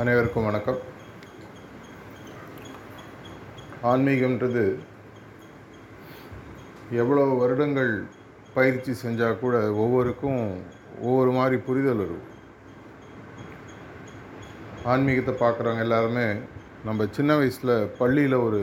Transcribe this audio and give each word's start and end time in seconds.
அனைவருக்கும் 0.00 0.44
வணக்கம். 0.44 0.78
ஆன்மீகம்ன்றது 3.90 4.62
எவ்வளோ 7.00 7.22
வருடங்கள் 7.40 7.90
பயிற்சி 8.54 8.92
செஞ்சால் 9.02 9.40
கூட 9.40 9.72
ஒவ்வொருக்கும் 9.72 10.42
ஒவ்வொரு 11.00 11.30
மாதிரி 11.30 11.56
புரிதல் 11.56 12.02
வரும். 12.02 12.22
ஆன்மீகத்தை 14.92 15.34
பார்க்குறவங்க 15.42 15.86
எல்லாருமே 15.88 16.26
நம்ம 16.84 17.08
சின்ன 17.10 17.36
வயசில் 17.36 17.74
பள்ளியில் 17.98 18.44
ஒரு 18.46 18.62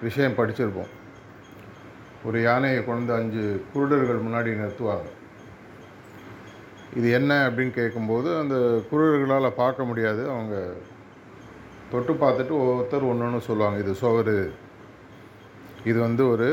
விஷயம் 0.00 0.38
படிச்சிருப்போம். 0.40 0.92
ஒரு 2.24 2.40
யானையை 2.42 2.84
கொண்டு 2.84 3.14
அஞ்சு 3.14 3.44
குருடர்கள் 3.74 4.26
முன்னாடி 4.26 4.60
நிறுத்துவாங்க. 4.62 5.08
இது 6.98 7.08
என்ன 7.18 7.32
அப்படின்னு 7.46 7.74
கேட்கும்போது 7.80 8.28
அந்த 8.42 8.56
குருடர்களால் 8.90 9.58
பார்க்க 9.62 9.88
முடியாது. 9.90 10.22
அவங்க 10.34 10.54
தொட்டு 11.90 12.12
பார்த்துட்டு 12.22 12.54
ஒவ்வொருத்தர் 12.62 13.08
ஒன்று 13.10 13.26
ஒன்று 13.26 13.48
சொல்லுவாங்க. 13.48 13.78
இது 13.84 13.92
சோறு 14.02 14.36
இது 15.90 15.98
வந்து 16.06 16.22
ஒரு 16.32 16.48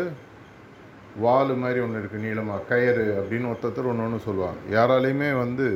வால் 1.24 1.54
மாதிரி 1.64 1.80
ஒன்று 1.86 2.00
இருக்குது 2.02 2.26
நீளமாக 2.26 2.68
கயிறு 2.72 3.06
அப்படின்னு 3.20 3.50
ஒருத்தர் 3.52 3.90
ஒன்று 3.92 4.06
ஒன்று 4.08 4.26
சொல்லுவாங்க. 4.28 4.60
யாராலையுமே 4.78 5.30
வந்து 5.44 5.68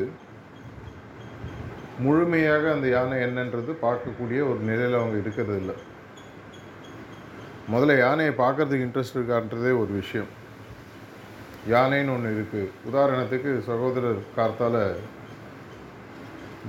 முழுமையாக 2.05 2.63
அந்த 2.75 2.87
யானை 2.95 3.19
என்னன்றது 3.27 3.71
பார்க்கக்கூடிய 3.85 4.39
ஒரு 4.49 4.59
நிலையில் 4.69 4.99
அவங்க 4.99 5.17
இருக்கிறது 5.23 5.55
இல்லை. 5.61 5.75
முதல்ல 7.73 7.95
யானையை 8.05 8.33
பார்க்கறதுக்கு 8.43 8.85
இன்ட்ரெஸ்ட் 8.87 9.17
இருக்கான்றதே 9.19 9.71
ஒரு 9.83 9.91
விஷயம். 10.01 10.29
யானைன்னு 11.69 12.13
ஒன்று 12.13 12.47
இருக்குது 12.47 12.95
உதாரணத்துக்கு 12.95 13.63
சகோதரர் 13.63 14.17
கார்த்தால் 14.35 14.95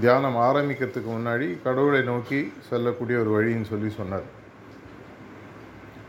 தியானம் 0.01 0.37
ஆரம்பிக்கிறதுக்கு 0.37 1.07
முன்னாடி 1.09 1.63
கடவுளை 1.63 2.03
நோக்கி 2.03 2.53
செல்லக்கூடிய 2.69 3.19
ஒரு 3.19 3.31
வழின்னு 3.31 3.63
சொல்லி 3.63 3.91
சொன்னார். 3.91 4.23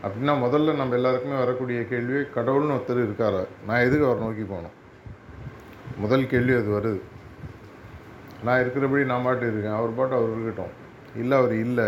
அப்படின்னா 0.02 0.24
முதல்ல 0.24 0.74
நம்ம 0.74 0.94
எல்லாருக்குமே 0.94 1.38
வரக்கூடிய 1.38 1.86
கேள்வி 1.88 2.40
கடவுள்னு 2.40 2.76
ஒருத்தர் 2.76 3.04
இருக்காரா? 3.06 3.46
நான் 3.66 3.80
எதுக்கு 3.80 4.04
அவர் 4.04 4.18
நோக்கி 4.18 4.42
போகணும்? 4.42 4.70
முதல் 5.96 6.26
கேள்வி 6.26 6.52
அது 6.52 6.68
வருது. 6.68 7.00
நான் 8.44 8.62
இருக்கிறபடி 8.62 9.04
நான் 9.04 9.24
பாட்டு 9.24 9.52
இருக்கேன். 9.52 9.72
அவர் 9.72 9.94
பாட்டு 9.94 10.14
அவர் 10.14 10.30
இருக்கட்டும். 10.30 10.72
இல்லை 11.16 11.38
அவர் 11.38 11.52
இல்லை. 11.52 11.84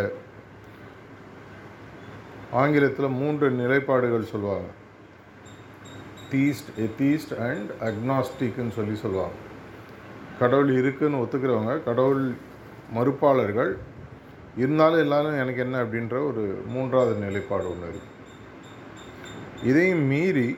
ஆங்கிலத்தில் 2.52 3.08
மூன்று 3.08 3.50
நிலைப்பாடுகள் 3.50 4.24
சொல்லுவாங்க. 4.24 4.66
தீஸ்ட் 6.32 6.70
எத்தீஸ்ட் 6.86 7.32
அண்ட் 7.46 7.70
அக்னாஸ்டிக்னு 7.88 8.74
சொல்லி 8.78 8.96
சொல்லுவாங்க. 9.04 9.36
கடவுள் 10.40 10.70
இருக்குன்னு 10.80 11.22
ஒத்துக்கிறவங்க 11.22 11.74
கடவுள் 11.88 12.24
மறுப்பாளர்கள் 12.94 13.72
இருந்தாலும் 14.62 15.02
எல்லாரும் 15.04 15.38
எனக்கு 15.42 15.60
என்ன 15.64 15.76
அப்படின்ற 15.84 16.16
ஒரு 16.28 16.42
மூன்றாவது 16.74 17.14
நிலைப்பாடு 17.24 17.66
ஒன்று 17.72 17.90
இருக்குது 17.92 18.10
இதையும் 19.68 20.04
மீறி 20.12 20.48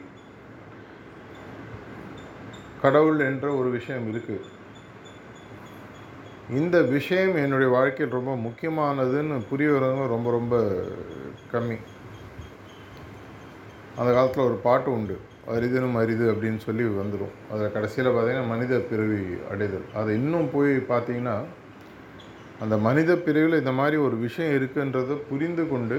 கடவுள் 2.83 3.21
என்ற 3.29 3.47
ஒரு 3.59 3.69
விஷயம் 3.77 4.07
இருக்குது 4.13 4.53
இந்த 6.61 6.77
விஷயம் 6.97 7.37
என்னுடைய 7.43 7.69
வாழ்க்கையில் 7.75 8.17
ரொம்ப 8.17 8.33
முக்கியமானதுன்னு 8.47 9.37
புரிய 9.51 9.69
வரவங்க 9.71 10.07
ரொம்ப 10.15 10.31
ரொம்ப 10.31 10.57
கம்மி. 11.53 11.79
அந்த 13.99 14.11
காலத்தில் 14.17 14.49
ஒரு 14.49 14.59
பாட்டு 14.67 14.91
உண்டு. 14.97 15.17
அரிதனும் 15.53 15.97
அரிது 16.01 16.25
அப்படின்னு 16.33 16.61
சொல்லி 16.67 16.85
வந்துடும் 17.01 17.35
அதில் 17.53 17.75
கடைசியில் 17.75 18.11
பார்த்தீங்கன்னா 18.15 18.51
மனித 18.53 18.75
பிறவி 18.91 19.23
அடைதல். 19.53 19.87
அதை 20.01 20.11
இன்னும் 20.21 20.53
போய் 20.55 20.73
பார்த்தீங்கன்னா 20.93 21.37
அந்த 22.65 22.77
மனித 22.87 23.13
பிரிவில் 23.27 23.61
இந்த 23.61 23.73
மாதிரி 23.79 23.97
ஒரு 24.07 24.17
விஷயம் 24.27 24.55
இருக்குன்றதை 24.59 25.17
புரிந்து 25.31 25.65
கொண்டு 25.73 25.99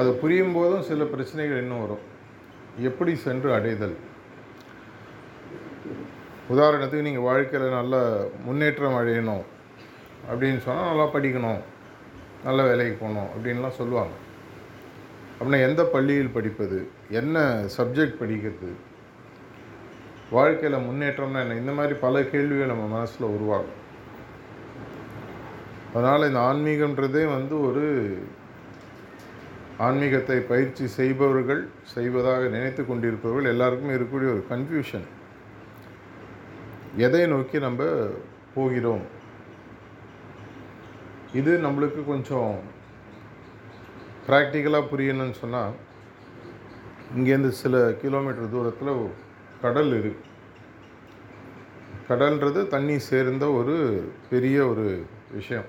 அது 0.00 0.10
புரியும் 0.22 0.54
போதும் 0.58 0.86
சில 0.90 1.04
பிரச்சனைகள் 1.12 1.62
இன்னும் 1.62 1.82
வரும். 1.84 2.04
எப்படி 2.88 3.12
சென்று 3.26 3.48
அடைதல்? 3.58 3.96
உதாரணத்துக்கு 6.54 7.06
நீங்கள் 7.08 7.28
வாழ்க்கையில் 7.28 7.76
நல்ல 7.78 7.94
முன்னேற்றம் 8.46 8.98
அடையணும் 9.00 9.44
அப்படின்னு 10.30 10.60
சொன்னால் 10.66 10.90
நல்லா 10.90 11.06
படிக்கணும் 11.14 11.62
நல்ல 12.46 12.60
வேலைக்கு 12.68 12.94
போகணும் 13.02 13.30
அப்படின்லாம் 13.34 13.78
சொல்லுவாங்க. 13.80 14.14
அப்படின்னா 15.42 15.68
எந்த 15.68 15.82
பள்ளியில் 15.84 16.34
படிப்பது? 16.34 16.88
என்ன 17.10 17.36
சப்ஜெக்ட் 17.76 18.18
படிக்கிறது? 18.20 18.68
வாழ்க்கையில் 20.30 20.84
முன்னேற்றம்னா 20.84 21.40
என்ன? 21.44 21.54
இந்த 21.54 21.72
மாதிரி 21.72 21.94
பல 21.98 22.22
கேள்விகள் 22.22 22.70
நம்ம 22.72 22.84
மனசில் 22.86 23.32
உருவாகும். 23.36 23.80
அதனால் 25.94 26.26
இந்த 26.28 26.40
ஆன்மீகன்றதே 26.40 27.24
வந்து 27.36 27.54
ஒரு 27.68 27.86
ஆன்மீகத்தை 29.78 30.38
பயிற்சி 30.38 30.86
செய்பவர்கள் 30.86 31.68
செய்வதாக 31.94 32.48
நினைத்து 32.48 32.86
கொண்டிருப்பவர்கள் 32.86 33.50
எல்லாருக்குமே 33.52 33.94
இருக்கக்கூடிய 33.94 34.30
ஒரு 34.34 34.44
கன்ஃபியூஷன் 34.50 35.06
எதை 36.96 37.26
நோக்கி 37.26 37.58
நம்ம 37.58 37.82
போகிறோம்? 38.54 39.04
இது 41.32 41.52
நம்மளுக்கு 41.66 42.04
கொஞ்சம் 42.04 42.71
ப்ராக்டிக்கலாக 44.28 44.90
புரியணும்னு 44.92 45.30
சொன்னால் 45.30 45.72
இங்கேருந்து 47.16 47.48
சில 47.48 47.92
கிலோமீட்டர் 47.92 48.50
தூரத்தில் 48.50 49.10
கடல் 49.60 49.92
இருக்கு 49.98 50.30
கடல்ன்றது 52.08 52.66
தண்ணி 52.66 52.98
சேர்ந்த 52.98 53.50
ஒரு 53.50 53.76
பெரிய 54.30 54.66
ஒரு 54.66 55.04
விஷயம். 55.32 55.64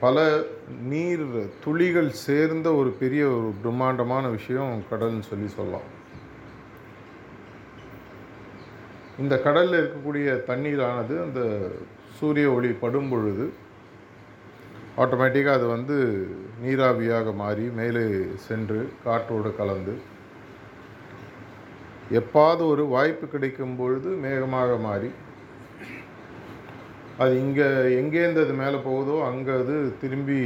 பல 0.00 0.42
நீர் 0.82 1.26
துளிகள் 1.64 2.10
சேர்ந்த 2.10 2.74
ஒரு 2.74 2.90
பெரிய 2.90 3.28
ஒரு 3.28 3.52
பிரம்மாண்டமான 3.60 4.28
விஷயம் 4.28 4.82
கடல்னு 4.90 5.20
சொல்லி 5.20 5.48
சொல்லலாம். 5.48 5.86
இந்த 9.18 9.38
கடலில் 9.38 9.78
இருக்கக்கூடிய 9.80 10.28
தண்ணீரானது 10.50 11.14
அந்த 11.22 11.70
சூரிய 12.18 12.52
ஒளி 12.52 12.72
படும் 12.72 13.08
பொழுது 13.08 13.52
ஆட்டோமேட்டிக்காக 14.96 15.52
அது 15.52 15.66
வந்து 15.66 15.96
நீராவியாக 16.62 17.32
மாறி 17.40 17.64
மேலே 17.78 18.02
சென்று 18.46 18.78
காற்றோடு 19.04 19.50
கலந்து 19.58 19.94
எப்பாவது 22.20 22.62
ஒரு 22.72 22.84
வாய்ப்பு 22.86 23.26
கிடைக்கும் 23.26 23.76
பொழுது 23.76 24.10
மேகமாக 24.24 24.78
மாறி 24.78 25.10
அது 27.18 27.34
இங்கே 27.42 27.66
எங்கேருந்து 28.00 28.44
அது 28.46 28.54
மேலே 28.62 28.78
போகுதோ 28.88 29.16
அங்கே 29.28 29.52
அது 29.62 29.76
திரும்பி 30.00 30.40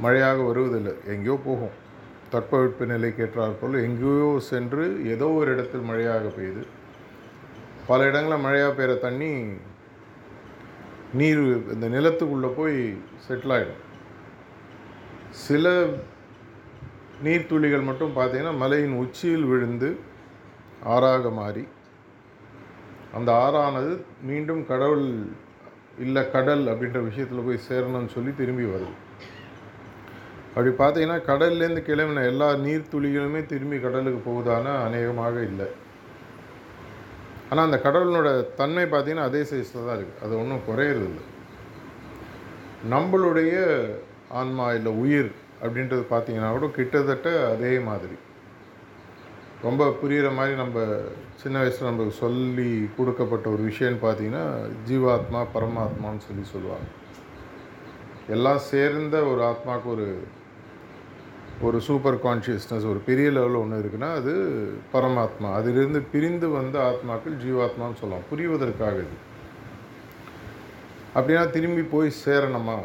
மழையாக 0.00 0.38
வருவதில்லை. 0.42 0.94
எங்கேயோ 1.06 1.36
போகும். 1.48 1.74
தட்பவெட்ப 2.32 2.86
நிலைக்கு 2.86 3.22
ஏற்றாற்போல் 3.24 3.76
எங்கேயோ 3.86 4.30
சென்று 4.50 4.84
ஏதோ 5.14 5.26
ஒரு 5.40 5.48
இடத்தில் 5.54 5.88
மழையாக 5.90 6.32
பெய்யுது 6.36 6.62
பல 7.86 8.00
இடங்களில் 8.10 8.44
மழையாக 8.46 8.72
பெய்கிற 8.78 8.94
தண்ணி 8.98 9.32
நீர் 11.20 11.42
இந்த 11.74 11.86
நிலத்துக்குள்ளே 11.96 12.50
போய் 12.60 12.78
செட்டில் 13.26 13.54
ஆகிடும் 13.56 13.83
சில 15.42 15.72
நீர்த்துளிகள் 17.26 17.86
மட்டும் 17.88 18.16
பார்த்தீங்கன்னா 18.18 18.54
மலையின் 18.62 18.98
உச்சியில் 19.02 19.48
விழுந்து 19.52 19.88
ஆறாக 20.94 21.30
மாறி 21.38 21.64
அந்த 23.18 23.30
ஆறானது 23.44 23.92
மீண்டும் 24.28 24.62
கடவுள் 24.70 25.06
இல்லை 26.04 26.22
கடல் 26.34 26.64
அப்படின்ற 26.70 27.00
விஷயத்தில் 27.08 27.46
போய் 27.46 27.66
சேரணும்னு 27.68 28.14
சொல்லி 28.14 28.32
திரும்பி 28.40 28.64
வருது. 28.70 28.94
அப்படி 30.54 30.70
பார்த்தீங்கன்னா 30.80 31.18
கடல்லேருந்து 31.28 31.82
கிளம்பின 31.88 32.24
எல்லா 32.30 32.48
நீர்த்துளிகளுமே 32.64 33.40
திரும்பி 33.52 33.78
கடலுக்கு 33.84 34.20
போகுதானா? 34.30 34.72
அநேகமாக 34.86 35.36
இல்லை. 35.50 35.68
ஆனால் 37.50 37.66
அந்த 37.68 37.78
கடவுளோட 37.86 38.28
தன்மை 38.60 38.84
பார்த்திங்கன்னா 38.92 39.28
அதே 39.30 39.42
சைஸில் 39.50 39.86
தான் 39.86 39.96
இருக்குது 39.98 40.22
அது 40.24 40.32
ஒன்றும் 40.42 40.66
குறையிறது 40.68 41.08
இல்லை 41.10 41.24
நம்மளுடைய 42.92 43.54
ஆன்மா 44.40 44.66
இல்லை 44.72 44.92
உயிர் 44.92 45.30
அப்படின்றது 45.62 46.04
பார்த்திங்கன்னா 46.10 46.50
கூட 46.50 46.66
கிட்டத்தட்ட 46.66 47.28
அதே 47.54 47.78
மாதிரி. 47.78 48.16
ரொம்ப 49.62 49.82
புரிகிற 50.02 50.34
மாதிரி 50.34 50.54
நம்ம 50.56 50.78
சின்ன 51.42 51.58
வயசில் 51.58 51.88
நம்மளுக்கு 51.88 52.16
சொல்லி 52.24 52.88
கொடுக்கப்பட்ட 52.96 53.50
ஒரு 53.50 53.62
விஷயம்னு 53.62 54.04
பார்த்தீங்கன்னா 54.06 54.44
ஜீவாத்மா 54.88 55.40
பரமாத்மான்னு 55.54 56.24
சொல்லி 56.26 56.44
சொல்லுவாங்க. 56.52 56.88
எல்லாம் 58.28 58.58
சேர்ந்த 58.58 59.22
ஒரு 59.22 59.40
ஆத்மாவுக்கு 59.42 59.86
ஒரு 59.86 60.08
ஒரு 61.60 61.80
சூப்பர் 61.80 62.22
கான்ஷியஸ்னஸ் 62.22 62.90
ஒரு 62.90 63.00
பெரிய 63.06 63.28
லெவலில் 63.28 63.60
ஒன்று 63.60 63.84
இருக்குன்னா 63.84 64.10
அது 64.14 64.32
பரமாத்மா. 64.92 65.48
அதிலிருந்து 65.52 66.00
பிரிந்து 66.12 66.48
வந்த 66.48 66.76
ஆத்மாக்கள் 66.90 67.36
ஜீவாத்மான்னு 67.44 68.00
சொல்லலாம் 68.00 68.28
புரிவதற்காக 68.30 68.98
இது. 69.06 69.16
அப்படின்னா 71.14 71.50
திரும்பி 71.50 71.82
போய் 71.82 72.10
சேரணுமா? 72.24 72.78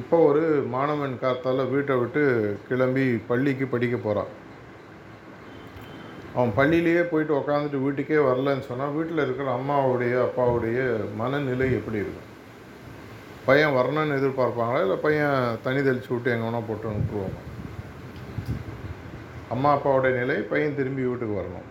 இப்போ 0.00 0.16
ஒரு 0.28 0.40
மாணவன் 0.74 1.12
காத்தால் 1.22 1.70
வீட்டை 1.72 1.94
விட்டு 1.98 2.22
கிளம்பி 2.68 3.04
பள்ளிக்கு 3.28 3.66
படிக்க 3.66 3.96
போகிறான் 3.96 4.32
அவன் 6.36 6.52
பள்ளியிலேயே 6.56 7.02
போயிட்டு 7.10 7.32
உக்காந்துட்டு 7.40 7.82
வீட்டுக்கே 7.84 8.16
வரலன்னு 8.28 8.66
சொன்னால் 8.68 8.94
வீட்டில் 8.96 9.24
இருக்கிற 9.24 9.48
அம்மாவுடைய 9.58 10.14
அப்பாவுடைய 10.26 10.78
மனநிலை 11.20 11.68
எப்படி 11.78 11.98
இருக்கும்? 12.04 12.30
பையன் 13.46 13.76
வரணும்னு 13.78 14.18
எதிர்பார்ப்பாங்களா? 14.20 14.82
இல்லை 14.86 14.96
பையன் 15.06 15.58
தனி 15.62 15.80
தெளிச்சு 15.88 16.12
விட்டு 16.14 16.34
எங்கே 16.34 16.46
வேணால் 16.48 16.68
போட்டு 16.68 16.90
அனுப்பிடுவாங்க? 16.92 17.40
அம்மா 19.54 19.70
அப்பாவுடைய 19.76 20.12
நிலை 20.20 20.36
பையன் 20.52 20.78
திரும்பி 20.80 21.02
வீட்டுக்கு 21.08 21.40
வரணும். 21.40 21.68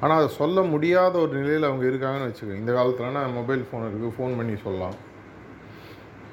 ஆனால் 0.00 0.18
அதை 0.20 0.28
சொல்ல 0.40 0.62
முடியாத 0.74 1.14
ஒரு 1.24 1.32
நிலையில் 1.40 1.70
அவங்க 1.70 1.84
இருக்காங்கன்னு 1.90 2.28
வச்சுக்கோங்க. 2.28 2.62
இந்த 2.62 2.72
காலத்துலனா 2.78 3.22
மொபைல் 3.40 3.66
ஃபோன் 3.68 3.88
இருக்குது 3.88 4.16
ஃபோன் 4.18 4.38
பண்ணி 4.40 4.54
சொல்லலாம். 4.66 4.96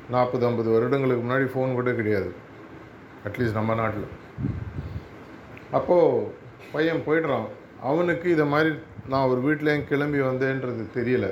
நாற்பது 0.09 0.45
ஐம்பது 0.45 0.69
வருடங்களுக்கு 0.71 1.23
முன்னாடி 1.25 1.47
ஃபோன் 1.53 1.73
கூட 1.73 1.93
கிடையாது. 1.93 2.29
அட்லீஸ்ட் 3.27 3.59
நம்ம 3.59 3.75
நாட்டில். 3.75 4.07
அப்போது 5.71 6.31
பையன் 6.71 7.05
போயிடுறான். 7.05 7.47
அவனுக்கு 7.81 8.29
இதை 8.29 8.45
மாதிரி 8.45 8.75
நான் 9.07 9.27
ஒரு 9.27 9.41
வீட்டிலேயும் 9.47 9.87
கிளம்பி 9.87 10.19
வந்தேன்றது 10.19 10.83
தெரியல. 10.95 11.27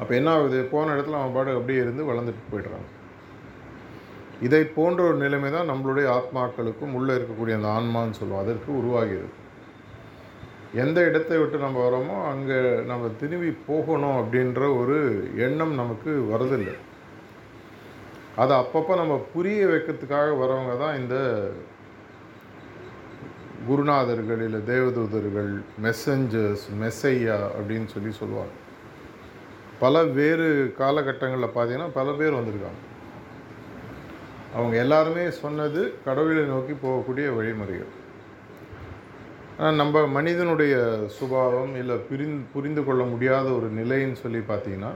அப்போ 0.00 0.14
என்ன 0.14 0.30
ஆகுது? 0.30 0.64
போன 0.64 0.94
இடத்துல 0.94 1.18
அவன் 1.20 1.34
பாடு 1.34 1.54
அப்படியே 1.54 1.80
இருந்து 1.80 2.12
வளர்ந்துட்டு 2.12 2.44
போயிடுறான். 2.52 2.86
இதை 4.40 4.64
போன்ற 4.64 5.02
ஒரு 5.04 5.16
நிலைமை 5.16 5.50
தான் 5.50 5.70
நம்மளுடைய 5.70 6.06
ஆத்மாக்களுக்கும் 6.18 6.94
உள்ளே 6.94 7.14
இருக்கக்கூடிய 7.14 7.54
அந்த 7.54 7.68
ஆன்மான்னு 7.68 8.10
சொல்லுவோம். 8.10 8.42
அதற்கு 8.42 8.76
உருவாகிறது. 8.76 9.44
எந்த 10.74 11.04
இடத்தை 11.04 11.38
விட்டு 11.38 11.58
நம்ம 11.58 11.88
வரோமோ 11.88 12.16
அங்கே 12.30 12.58
நம்ம 12.86 13.08
திரும்பி 13.20 13.50
போகணும் 13.66 14.18
அப்படின்ற 14.20 14.62
ஒரு 14.80 14.98
எண்ணம் 15.36 15.74
நமக்கு 15.74 16.10
வரதில்லை 16.32 16.74
அதை 18.42 18.52
அப்பப்போ 18.62 18.94
நம்ம 19.00 19.14
புரிய 19.34 19.60
வைக்கிறதுக்காக 19.72 20.30
வரவங்க 20.42 20.72
தான் 20.82 20.98
இந்த 21.00 21.16
குருநாதர்கள் 23.68 24.42
இல்லை 24.46 24.60
தேவதூதர்கள் 24.72 25.52
மெசஞ்சர்ஸ் 25.86 26.66
மெஸ்ஸையா 26.82 27.38
அப்படின்னு 27.56 27.88
சொல்லி 27.94 28.12
சொல்லுவாங்க. 28.20 28.54
பல 29.80 30.02
வேறு 30.18 30.48
காலகட்டங்களில் 30.82 31.54
பார்த்தீங்கன்னா 31.56 31.88
பல 31.98 32.12
பேர் 32.20 32.38
வந்திருக்காங்க. 32.38 32.80
அவங்க 34.58 34.74
எல்லாருமே 34.84 35.24
சொன்னது 35.42 35.80
கடவுளை 36.04 36.44
நோக்கி 36.52 36.74
போகக்கூடிய 36.84 37.26
வழிமுறைகள். 37.38 37.92
ஆனால் 39.58 39.80
நம்ம 39.80 40.06
மனிதனுடைய 40.14 40.74
சுபாவம் 41.18 41.74
இல்லை 41.82 41.96
புரிந்து 42.08 42.42
புரிந்து 42.54 42.82
கொள்ள 42.84 43.02
முடியாத 43.12 43.46
ஒரு 43.58 43.68
நிலைன்னு 43.80 44.18
சொல்லி 44.22 44.40
பார்த்தீங்கன்னா 44.50 44.92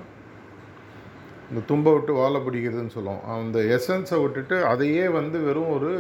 இந்த 1.51 1.61
தும்பை 1.67 1.93
விட்டு 1.93 2.13
வாழை 2.13 2.41
பிடிக்கிறதுன்னு 2.41 2.97
சொல்லுவோம். 2.97 3.23
அந்த 3.37 3.59
எசன்ஸை 3.77 4.19
விட்டுட்டு 4.23 4.65
அதையே 4.65 5.09
வந்து 5.09 5.39
வெறும் 5.41 5.73
ஒரு 5.77 5.91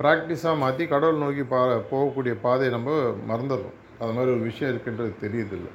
ப்ராக்டிஸாக 0.00 0.60
மாற்றி 0.62 0.86
கடவுள் 0.86 1.22
நோக்கி 1.22 1.42
பா 1.42 1.60
போகக்கூடிய 1.92 2.34
பாதையை 2.42 2.70
நம்ம 2.76 2.90
மறந்துடுறோம். 3.30 3.78
அது 3.98 4.12
மாதிரி 4.12 4.32
ஒரு 4.34 4.42
விஷயம் 4.50 4.72
இருக்குன்றது 4.72 5.12
தெரியுதில்லை. 5.24 5.72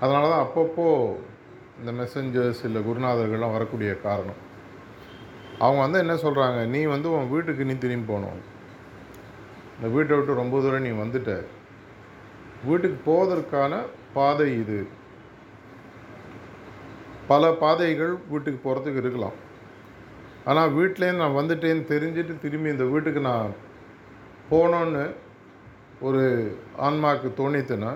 அதனால 0.00 0.28
தான் 0.28 0.44
அப்பப்போ 0.46 0.86
இந்த 1.80 1.92
மெசஞ்சர்ஸ் 2.02 2.62
இல்லை 2.64 2.82
குருநாதர்கள்லாம் 2.82 3.56
வரக்கூடிய 3.56 4.00
காரணம். 4.00 4.40
அவங்க 5.58 5.80
வந்து 5.80 5.98
என்ன 5.98 6.14
சொல்கிறாங்க 6.14 6.60
நீ 6.66 6.82
வந்து 6.84 7.08
உன் 7.12 7.30
வீட்டுக்கு 7.30 7.64
நீ 7.64 7.74
திரும்பி 7.78 8.12
போகணும். 8.12 8.40
இந்த 9.76 9.88
வீட்டை 9.96 10.16
விட்டு 10.16 10.40
ரொம்ப 10.42 10.60
தூரம் 10.60 10.82
நீ 10.82 10.92
வந்துட்ட. 11.02 11.32
வீட்டுக்கு 12.64 12.98
போவதற்கான 13.10 13.82
பாதை 14.12 14.48
இது. 14.62 14.98
பல 17.30 17.50
பாதைகள் 17.62 18.12
வீட்டுக்கு 18.30 18.60
போகிறதுக்கு 18.62 19.02
இருக்கலாம். 19.02 19.36
ஆனால் 20.50 20.72
வீட்டிலேருந்து 20.76 21.22
நான் 21.24 21.38
வந்துட்டேன்னு 21.40 21.84
தெரிஞ்சுட்டு 21.92 22.34
திரும்பி 22.44 22.74
இந்த 22.74 22.86
வீட்டுக்கு 22.92 23.20
நான் 23.30 23.50
போனோன்னு 24.52 25.04
ஒரு 26.08 26.22
ஆன்மாவுக்கு 26.86 27.28
தோணித்துன்னா 27.40 27.90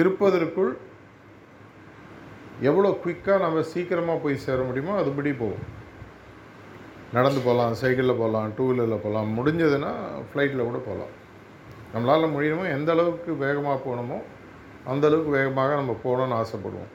இருப்பதற்குள் 0.00 0.72
எவ்வளோ 2.70 2.88
குயிக்காக 3.02 3.42
நம்ம 3.44 3.62
சீக்கிரமாக 3.72 4.22
போய் 4.22 4.44
சேர 4.44 4.58
முடியுமோ 4.68 4.94
அதுபடி 5.00 5.32
போகும் 5.40 5.66
நடந்து 7.16 7.40
போகலாம் 7.46 7.78
சைக்கிளில் 7.80 8.20
போகலாம் 8.20 8.52
டூ 8.56 8.64
வீலரில் 8.68 9.02
போகலாம் 9.04 9.28
முடிஞ்சதுன்னா 9.38 9.92
ஃப்ளைட்டில் 10.28 10.66
கூட 10.68 10.78
போகலாம். 10.88 11.12
நம்மளால் 11.92 12.34
முடியுமோ 12.34 12.64
எந்த 12.76 12.90
அளவுக்கு 12.96 13.30
வேகமாக 13.44 13.78
போகணுமோ 13.86 14.18
அந்தளவுக்கு 14.92 15.32
வேகமாக 15.38 15.76
நம்ம 15.80 15.96
போகணும்னு 16.04 16.38
ஆசைப்படுவோம். 16.40 16.92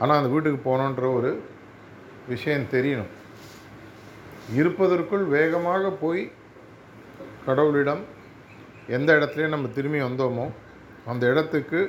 ஆனால் 0.00 0.18
அந்த 0.18 0.30
வீட்டுக்கு 0.32 0.60
போகணுன்ற 0.68 1.06
ஒரு 1.18 1.30
விஷயம் 2.32 2.70
தெரியணும். 2.74 3.12
இருப்பதற்குள் 4.58 5.24
வேகமாக 5.36 5.90
போய் 6.02 6.22
கடவுளிடம் 7.46 8.02
எந்த 8.96 9.08
இடத்துலையும் 9.18 9.54
நம்ம 9.54 9.70
திரும்பி 9.78 10.00
வந்தோமோ 10.06 10.46
அந்த 11.12 11.24
இடத்துக்கு 11.32 11.80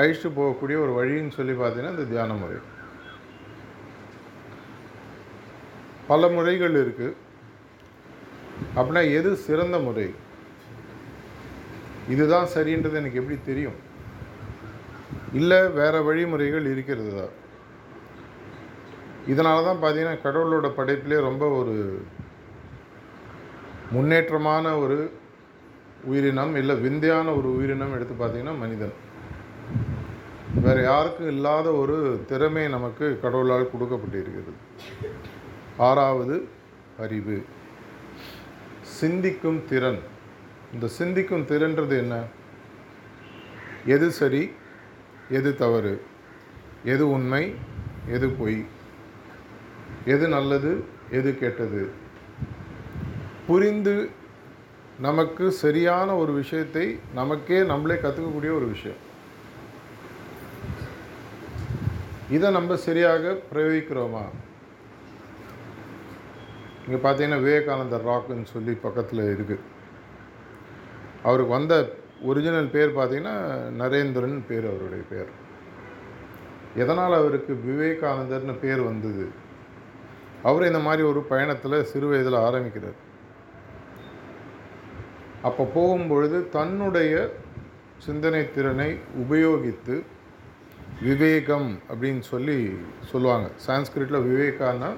அழிச்சு 0.00 0.28
போகக்கூடிய 0.36 0.76
ஒரு 0.84 0.92
வழின்னு 0.98 1.36
சொல்லி 1.38 1.54
பார்த்தீங்கன்னா 1.60 1.94
இந்த 1.96 2.06
தியான 2.12 2.36
முறை. 2.42 2.58
பல 6.10 6.28
முறைகள் 6.36 6.76
இருக்குது 6.82 7.18
அப்படின்னா 8.76 9.02
எது 9.18 9.30
சிறந்த 9.46 9.76
முறை? 9.86 10.06
இதுதான் 12.14 12.52
சரின்றது 12.54 12.98
எனக்கு 13.00 13.20
எப்படி 13.20 13.38
தெரியும்? 13.50 13.78
இல்லை 15.32 15.58
வேறு 15.68 16.04
வழிமுறைகள் 16.04 16.66
இருக்கிறது? 16.72 17.12
தான் 17.18 17.34
இதனால 19.32 19.64
தான் 19.64 19.82
பார்த்தீங்கன்னா 19.82 20.16
கடவுளோட 20.24 20.66
படைப்பிலே 20.76 21.20
ரொம்ப 21.20 21.48
ஒரு 21.48 22.04
முன்னேற்றமான 23.94 24.78
ஒரு 24.78 25.12
உயிரினம் 26.04 26.54
இல்லை 26.56 26.76
விந்தையான 26.76 27.36
ஒரு 27.36 27.48
உயிரினம் 27.56 27.94
எடுத்து 27.94 28.14
பார்த்தீங்கன்னா 28.14 28.58
மனிதன். 28.58 28.94
வேறு 30.62 30.82
யாருக்கும் 30.82 31.26
இல்லாத 31.26 31.72
ஒரு 31.72 32.24
திறமை 32.26 32.68
நமக்கு 32.68 33.18
கடவுளால் 33.22 33.70
கொடுக்கப்பட்டிருக்கிறது. 33.72 34.54
ஆறாவது 35.76 36.48
அறிவு. 36.98 37.44
சிந்திக்கும் 38.80 39.62
திறன். 39.68 40.00
இந்த 40.74 40.86
சிந்திக்கும் 40.86 41.46
திறன்றது 41.46 41.96
என்ன? 41.98 42.24
எது 43.86 44.10
சரி? 44.10 44.52
எது 45.38 45.50
தவறு? 45.56 45.94
எது 46.84 47.04
உண்மை? 47.10 47.54
எது 48.08 48.28
பொய்? 48.28 48.64
எது 50.04 50.28
நல்லது? 50.28 50.72
எது 51.10 51.38
கெட்டது? 51.38 51.82
புரிந்து 53.46 53.96
நமக்கு 54.98 55.44
சரியான 55.62 56.16
ஒரு 56.16 56.32
விஷயத்தை 56.32 56.98
நமக்கே 57.14 57.58
நம்மளே 57.64 57.94
கற்றுக்கக்கூடிய 57.94 58.52
ஒரு 58.58 58.66
விஷயம். 58.74 59.00
இதை 62.30 62.50
நம்ம 62.50 62.76
சரியாக 62.76 63.38
பிரயோகிக்கிறோமா? 63.52 64.24
இங்கே 66.86 67.00
பார்த்தீங்கன்னா 67.08 67.42
விவேகானந்தர் 67.42 68.06
ராக்குன்னு 68.06 68.52
சொல்லி 68.54 68.72
பக்கத்தில் 68.74 69.28
இருக்குது 69.32 69.58
அவருக்கு 71.22 71.52
வந்த 71.52 71.74
ஒரிஜினல் 72.22 72.68
பேர் 72.68 72.96
பார்த்தீங்கன்னா 72.96 73.36
நரேந்திரன் 73.78 74.42
பேர் 74.48 74.66
அவருடைய 74.66 75.04
பேர். 75.10 75.30
எதனால் 76.76 77.12
அவருக்கு 77.12 77.52
விவேகானந்தர்னு 77.66 78.58
பேர் 78.60 78.80
வந்தது? 78.80 79.28
அவர் 80.42 80.66
இந்த 80.66 80.78
மாதிரி 80.78 81.02
ஒரு 81.02 81.20
பயணத்தில் 81.20 81.84
சிறு 81.84 82.06
வயதில் 82.06 82.34
ஆரம்பிக்கிறார். 82.34 82.98
அப்போ 85.42 85.70
போகும்பொழுது 85.74 86.48
தன்னுடைய 86.48 87.34
சிந்தனை 87.98 88.52
திறனை 88.52 88.98
உபயோகித்து 89.22 90.02
விவேகம் 91.02 91.78
அப்படின்னு 91.92 92.20
சொல்லி 92.20 92.76
சொல்லுவாங்க. 93.04 93.50
சான்ஸ்கிரிட்டில் 93.66 94.26
விவேகானா 94.30 94.90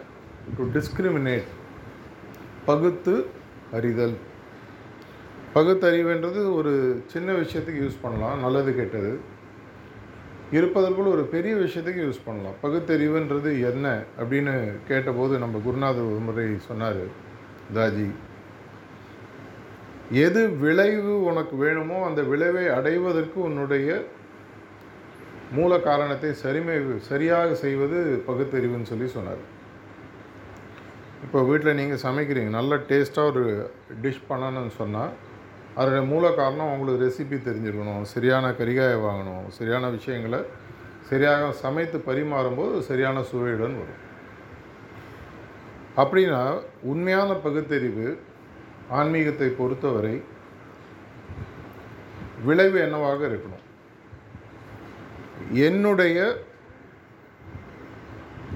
டு 0.56 0.64
டிஸ்கிரிமினேட் 0.72 1.48
பகுத்து 2.64 3.26
அறிதல். 3.72 4.16
பகுத்தறிவுன்றது 5.54 6.40
ஒரு 6.58 6.72
சின்ன 7.12 7.28
விஷயத்துக்கு 7.40 7.82
யூஸ் 7.82 8.02
பண்ணலாம் 8.04 8.40
நல்லது 8.44 8.70
கெட்டது. 8.78 9.10
இருப்பதற்குள் 10.56 11.10
ஒரு 11.12 11.24
பெரிய 11.34 11.52
விஷயத்துக்கு 11.62 12.00
யூஸ் 12.06 12.24
பண்ணலாம். 12.24 12.56
பகுத்தறிவுன்றது 12.62 13.50
என்ன 13.70 13.86
அப்படின்னு 14.20 14.54
கேட்டபோது 14.88 15.34
நம்ம 15.42 15.60
குருநாதர் 15.66 16.10
ஒரு 16.12 16.22
முறை 16.26 16.46
சொன்னார் 16.68 17.02
தாஜி 17.76 18.08
எது 20.24 20.42
விளைவு 20.62 21.12
உனக்கு 21.30 21.54
வேணுமோ 21.64 21.98
அந்த 22.08 22.22
விளைவை 22.30 22.64
அடைவதற்கு 22.78 23.38
உன்னுடைய 23.48 23.88
மூல 25.58 25.78
காரணத்தை 25.88 26.30
சரிமை 26.42 26.76
சரியாக 27.10 27.54
செய்வது 27.62 27.98
பகுத்தறிவுன்னு 28.28 28.90
சொல்லி 28.92 29.08
சொன்னார். 29.16 29.42
இப்போ 31.26 31.40
வீட்டில் 31.50 31.78
நீங்கள் 31.80 32.02
சமைக்கிறீங்க 32.06 32.52
நல்ல 32.58 32.80
டேஸ்ட்டாக 32.90 33.30
ஒரு 33.32 33.44
டிஷ் 34.02 34.26
பண்ணணும்னு 34.30 34.74
சொன்னால் 34.80 35.14
அதோடைய 35.76 36.06
மூல 36.06 36.30
காரணம் 36.30 36.66
அவங்களுக்கு 36.66 37.04
ரெசிபி 37.06 37.36
தெரிஞ்சிருக்கணும். 37.36 38.02
சரியான 38.02 38.50
கரிகாயை 38.50 38.98
வாங்கணும். 39.06 39.48
சரியான 39.48 39.88
விஷயங்களை 39.88 40.40
சரியாக 41.00 41.52
சமைத்து 41.52 41.98
பரிமாறும்போது 41.98 42.80
சரியான 42.80 43.22
சுவையுடன் 43.22 43.76
வரும். 43.80 44.02
அப்படின்னா 45.96 46.62
உண்மையான 46.82 47.32
பகுத்தறிவு 47.32 48.18
ஆன்மீகத்தை 48.88 49.48
பொறுத்தவரை 49.48 50.22
விளைவு 52.44 52.80
என்னவாக 52.80 53.26
இருக்கணும்? 53.26 53.62
என்னுடைய 55.50 56.18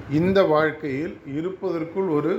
இந்த 0.09 0.43
வாழ்க்கையில் 0.43 1.17
இருப்பதற்குள் 1.25 2.07
ஒரு 2.07 2.33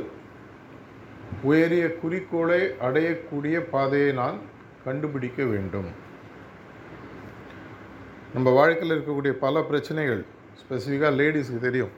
உயரிய 1.43 1.85
குறிக்கோளை 1.95 2.61
அடையக்கூடிய 2.61 3.59
பாதையை 3.75 4.13
நான் 4.13 4.39
கண்டுபிடிக்க 4.85 5.41
வேண்டும். 5.53 5.91
நம்ம 8.35 8.49
வாழ்க்கையில் 8.59 8.95
இருக்கக்கூடிய 8.97 9.33
பல 9.45 9.63
பிரச்சனைகள் 9.71 10.23
ஸ்பெசிஃபிக்காக 10.61 11.19
லேடிஸுக்கு 11.21 11.61
தெரியும். 11.67 11.93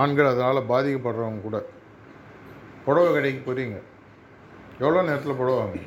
ஆண்கள் 0.00 0.30
அதனால் 0.32 0.68
பாதிக்கப்படுறவங்க 0.72 1.40
கூட. 1.46 1.58
புடவை 2.84 3.08
கடைக்கு 3.14 3.40
போகிறீங்க 3.46 3.76
எவ்வளோ 4.82 5.02
நேரத்தில் 5.08 5.38
புடவை 5.40 5.56
வாங்க 5.60 5.78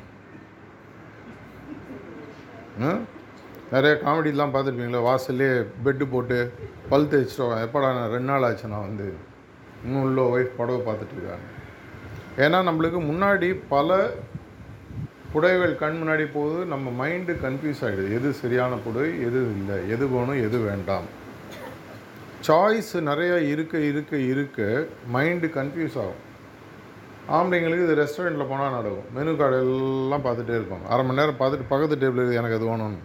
நிறைய 3.72 3.92
காமெடிலாம் 4.02 4.52
பார்த்துருப்பீங்களா? 4.54 5.00
வாசல்லே 5.08 5.48
பெட்டு 5.84 6.04
போட்டு 6.12 6.38
பல் 6.90 7.08
தேய்ச்சிட்டோம் 7.12 7.54
எப்படா 7.66 7.88
நான் 7.98 8.12
ரெண்டு 8.14 8.28
நாள் 8.30 8.46
ஆச்சு 8.48 8.70
நான் 8.72 8.86
வந்து 8.88 9.06
இன்னும் 9.84 10.04
உள்ள 10.06 10.20
ஒய்ஃப் 10.34 10.56
புடவை 10.58 10.80
பார்த்துட்டு 10.88 11.16
இருக்காங்க. 11.16 11.46
ஏன்னா 12.44 12.58
நம்மளுக்கு 12.68 13.00
முன்னாடி 13.10 13.48
பல 13.74 13.98
புடவைகள் 15.34 15.76
கண் 15.76 16.00
முன்னாடி 16.02 16.24
போகுது 16.32 16.64
நம்ம 16.64 17.06
மைண்டு 17.06 17.32
கன்ஃபியூஸ் 17.44 17.82
ஆகிடுது 17.86 18.12
எது 18.18 18.32
சரியான 18.32 18.74
புடவை 18.74 19.08
எது 19.20 19.40
இல்லை 19.56 19.88
எது 19.88 20.08
வேணும் 20.08 20.42
எது 20.46 20.58
வேண்டாம். 20.58 21.06
சாய்ஸ் 22.46 22.92
நிறையா 22.94 23.48
இருக்க 23.48 23.78
இருக்க 23.78 24.16
இருக்க. 24.16 24.86
மைண்டு 25.14 25.48
கன்ஃபியூஸ் 25.58 25.98
ஆகும். 26.02 26.22
ஆம்பளைங்களுக்கு 27.36 27.84
இது 27.84 27.94
ரெஸ்டாரண்ட்டில் 28.02 28.48
போனால் 28.48 28.76
நடக்கும். 28.76 29.08
மெனு 29.14 29.36
கார்டு 29.36 29.58
எல்லாம் 29.58 30.24
பார்த்துட்டே 30.24 30.54
இருப்பாங்க. 30.60 30.86
அரை 30.88 31.04
மணி 31.04 31.18
நேரம் 31.18 31.40
பார்த்துட்டு 31.40 31.68
பக்கத்து 31.68 31.96
டேபிள் 32.04 32.38
எனக்கு 32.40 32.56
அது 32.56 32.70
வேணும்னு. 32.70 33.02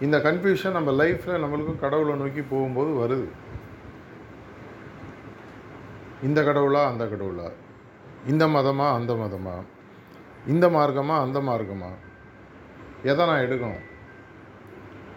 இந்த 0.00 0.18
கன்ஃபியூஷன் 0.18 0.76
நம்ம 0.78 1.04
லைஃப்பில் 1.04 1.42
நம்மளுக்கும் 1.44 1.80
கடவுளை 1.80 2.14
நோக்கி 2.14 2.42
போகும்போது 2.42 2.90
வருது. 3.02 3.28
இந்த 6.22 6.42
கடவுளா 6.42 6.82
அந்த 6.86 7.04
கடவுளா? 7.04 7.46
இந்த 8.26 8.46
மதமா 8.46 8.92
அந்த 8.92 9.12
மதமா? 9.12 9.56
இந்த 10.46 10.68
மார்க்கமா 10.68 11.20
அந்த 11.20 11.38
மார்க்கமா? 11.40 11.90
எதை 13.02 13.26
நான் 13.26 13.40
எடுக்கணும்? 13.40 13.84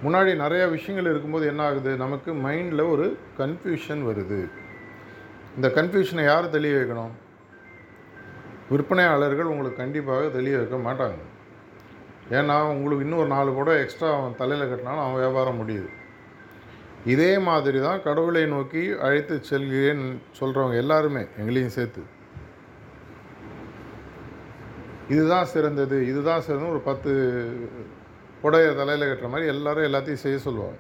முன்னாடி 0.04 0.36
நிறைய 0.36 0.68
விஷயங்கள் 0.68 1.12
இருக்கும்போது 1.12 1.48
என்ன 1.48 1.64
ஆகுது? 1.64 1.98
நமக்கு 1.98 2.34
மைண்டில் 2.34 2.90
ஒரு 2.90 3.18
கன்ஃபியூஷன் 3.38 4.04
வருது. 4.10 4.50
இந்த 5.56 5.68
கன்ஃபியூஷனை 5.68 6.24
யார் 6.24 6.50
தெளிய 6.50 6.76
வைக்கணும்? 6.76 7.12
விற்பனையாளர்கள் 8.70 9.52
உங்களுக்கு 9.54 9.78
கண்டிப்பாக 9.78 10.28
தெளிய 10.28 10.58
வைக்க 10.58 10.78
மாட்டாங்க. 10.78 11.20
ஏன்னா 12.30 12.62
உங்களுக்கு 12.62 13.04
இன்னும் 13.04 13.20
ஒரு 13.20 13.28
நாலு 13.28 13.54
கூட 13.54 13.80
எக்ஸ்ட்ரா 13.80 14.18
அவன் 14.18 14.36
தலையில் 14.36 14.72
கட்டினாலும் 14.72 15.06
அவன் 15.06 15.22
வியாபாரம் 15.24 15.60
முடியுது. 15.62 15.90
இதே 17.06 17.40
மாதிரி 17.40 17.82
தான் 17.82 18.04
கடவுளை 18.04 18.46
நோக்கி 18.46 18.92
அழைத்து 19.02 19.42
செல்கிறேன்னு 19.50 20.18
சொல்கிறவங்க 20.40 20.76
எல்லாருமே 20.76 21.26
எங்களையும் 21.38 21.76
சேர்த்து. 21.80 22.18
இதுதான் 25.14 25.50
சிறந்தது 25.54 25.98
இதுதான் 26.12 26.44
சிறந்தது 26.48 26.74
ஒரு 26.76 26.84
பத்து 26.90 27.12
புடைய 28.42 28.68
தலையில் 28.80 29.10
கட்டுற 29.10 29.30
மாதிரி 29.32 29.52
எல்லாரும் 29.54 29.88
எல்லாத்தையும் 29.88 30.24
செய்ய 30.26 30.38
சொல்லுவாங்க. 30.46 30.78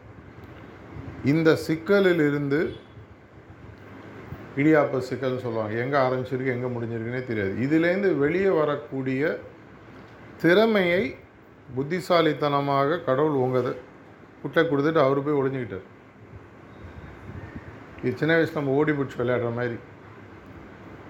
இந்த 1.31 1.49
சிக்கலில் 1.67 2.23
இருந்து 2.29 2.59
இடியாப்ப 4.61 5.01
சிக்கல்னு 5.09 5.43
சொல்லுவாங்க. 5.45 5.73
எங்கே 5.83 5.97
ஆரம்பிச்சிருக்கு 6.05 6.55
எங்கே 6.55 6.69
முடிஞ்சிருக்குன்னே 6.75 7.23
தெரியாது. 7.29 7.53
இதுலேருந்து 7.65 8.09
வெளியே 8.23 8.51
வரக்கூடிய 8.59 9.31
திறமையை 10.43 11.03
புத்திசாலித்தனமாக 11.75 12.99
கடவுள் 13.07 13.41
உங்கதை 13.45 13.73
குட்டை 14.41 14.61
கொடுத்துட்டு 14.69 15.01
அவர் 15.05 15.25
போய் 15.25 15.39
ஒளிஞ்சிக்கிட்டார். 15.41 15.87
இது 18.03 18.17
சின்ன 18.19 18.33
வயசில் 18.37 18.59
நம்ம 18.59 18.75
ஓடி 18.79 18.91
பிடிச்சி 18.97 19.17
விளையாடுற 19.21 19.49
மாதிரி. 19.59 19.77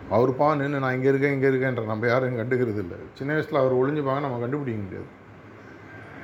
அவர் 0.10 0.36
பா 0.36 0.56
நின்று 0.56 0.80
நான் 0.80 0.96
இங்கே 0.96 1.10
இருக்கேன் 1.10 1.34
இங்கே 1.34 1.48
இருக்கேன்ற 1.48 1.86
நம்ம 1.86 2.08
யாரும் 2.08 2.38
கண்டுக்கிறது 2.38 2.80
இல்லை. 2.84 2.98
சின்ன 3.14 3.34
வயசில் 3.34 3.60
அவர் 3.60 3.76
ஒளிஞ்சுப்பாங்க 3.76 4.22
நம்ம 4.22 4.40
கண்டுபிடிக்க 4.40 4.82
முடியாது. 4.82 5.18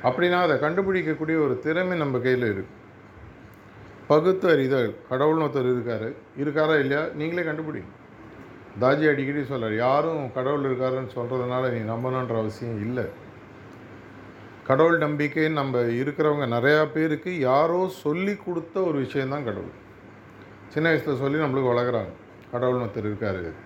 அப்படின்னா 0.02 0.38
அதை 0.42 0.56
கண்டுபிடிக்கக்கூடிய 0.56 1.44
ஒரு 1.44 1.60
திறமை 1.62 1.98
நம்ம 1.98 2.18
கையில் 2.18 2.52
இருக்குது 2.52 2.74
பகுத்து 4.06 4.50
அறிதல் 4.50 4.96
கடவுள்னு 5.10 5.46
ஒருத்தர் 5.46 5.72
இருக்கார். 5.72 6.08
இருக்காரா 6.36 6.78
இல்லையா? 6.78 7.06
நீங்களே 7.14 7.48
கண்டுபிடிங்க. 7.48 7.92
தாஜி 8.80 9.08
அடிக்கடி 9.08 9.44
சொல்கிறார் 9.44 9.76
யாரும் 9.76 10.32
கடவுள் 10.32 10.66
இருக்காருன்னு 10.70 11.08
சொல்கிறதுனால 11.14 11.70
நீ 11.70 11.92
நம்பணுன்ற 11.92 12.38
அவசியம் 12.38 12.80
இல்லை. 12.80 13.04
கடவுள் 14.66 14.98
நம்பிக்கைன்னு 14.98 15.50
நம்ம 15.50 15.78
இருக்கிறவங்க 15.78 16.46
நிறையா 16.56 16.86
பேருக்கு 16.92 17.38
யாரோ 17.38 17.88
சொல்லி 17.88 18.36
கொடுத்த 18.36 18.82
ஒரு 18.82 18.98
விஷயந்தான் 18.98 19.44
கடவுள். 19.44 19.74
சின்ன 20.68 20.88
வயசில் 20.88 21.16
சொல்லி 21.16 21.38
நம்மளுக்கு 21.38 21.72
வளர்க்குறாங்க. 21.72 22.12
கடவுள் 22.50 22.80
ஒருத்தர் 22.80 23.08
இருக்கார். 23.10 23.64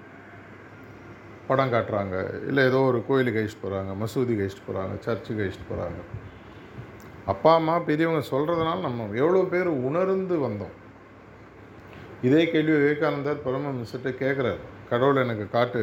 படம் 1.50 1.73
காட்டுறாங்க. 1.75 2.16
இல்லை 2.49 2.62
ஏதோ 2.71 2.80
ஒரு 2.90 2.99
கோயிலுக்கு 3.09 3.40
அழிச்சிட்டு 3.40 3.64
போகிறாங்க 3.64 3.92
மசூதி 4.02 4.35
கழிச்சிட்டு 4.40 4.66
போகிறாங்க 4.66 4.95
சர்ச்சுக்கு 5.07 5.42
அழிச்சிட்டு 5.45 5.71
போகிறாங்க 5.71 6.00
அப்பா 7.33 7.50
அம்மா 7.61 7.75
பெரியவங்க 7.88 8.23
சொல்கிறதுனால 8.35 8.78
நம்ம 8.80 9.09
எவ்வளோ 9.23 9.40
பேர் 9.54 9.69
உணர்ந்து 9.88 10.37
வந்தோம். 10.47 10.76
இதே 12.26 12.42
கேள்வி 12.52 12.75
விவேகானந்தர் 12.76 13.42
பரம 13.45 13.73
கேட்குறாரு 14.23 14.62
கடவுள் 14.90 15.23
எனக்கு 15.25 15.45
காட்டு. 15.57 15.83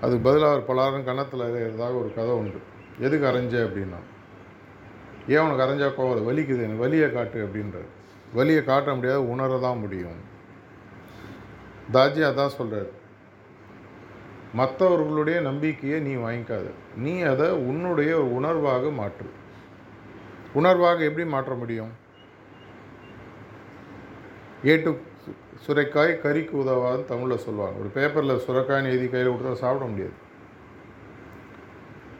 அதுக்கு 0.00 0.22
பதிலாக 0.26 0.52
அவர் 0.52 0.68
பலாரும் 0.68 1.08
கணத்தில் 1.08 1.44
ஏதாவது 1.70 1.96
ஒரு 2.00 2.10
கதை 2.16 2.34
உண்டு. 2.40 2.60
எதுக்கு 3.06 3.28
அரைஞ்ச 3.30 3.54
அப்படின்னா 3.66 4.00
ஏன் 5.34 5.44
உனக்கு 5.44 5.64
அரைஞ்சா 5.64 5.88
கோவம் 5.96 6.28
வலிக்குது 6.28 6.64
எனக்கு 6.66 6.84
வலியை 6.84 7.08
காட்டு 7.12 7.38
அப்படின்றார். 7.46 7.88
வலியை 8.38 8.62
காட்ட 8.64 8.94
முடியாது 8.94 9.22
உணர 9.32 9.58
தான் 9.64 9.82
முடியும். 9.84 10.20
தாஜி 11.94 12.22
அதான் 12.30 12.56
சொல்கிறார் 12.58 12.90
மற்றவர்களுடைய 14.52 15.40
நம்பிக்கையை 15.40 16.00
நீ 16.00 16.14
வாங்கிக்காத. 16.14 16.70
நீ 16.96 17.20
அதை 17.20 17.50
உன்னுடைய 17.50 18.16
ஒரு 18.16 18.46
உணர்வாக 18.46 18.92
மாற்று. 18.92 19.30
உணர்வாக 20.54 21.00
எப்படி 21.00 21.26
மாற்ற 21.26 21.54
முடியும்? 21.54 21.90
ஏட்டு 24.64 25.02
சுரைக்காய் 25.66 26.20
கறிக்கு 26.22 26.50
உதவாதுன்னு 26.52 27.04
தமிழில் 27.04 27.38
சொல்லுவாங்க. 27.38 27.78
ஒரு 27.78 27.88
பேப்பரில் 27.88 28.40
சுரைக்காய்னு 28.46 28.86
எழுதி 28.86 29.08
கையில் 29.08 29.30
கொடுத்தா 29.30 29.52
சாப்பிட 29.52 29.84
முடியாது. 29.84 30.12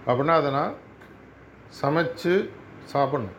அப்படின்னா 0.06 0.40
அதை 0.40 0.50
நான் 0.50 0.73
சமைச்சு 1.83 2.49
சாப்பிட்ணும். 2.92 3.35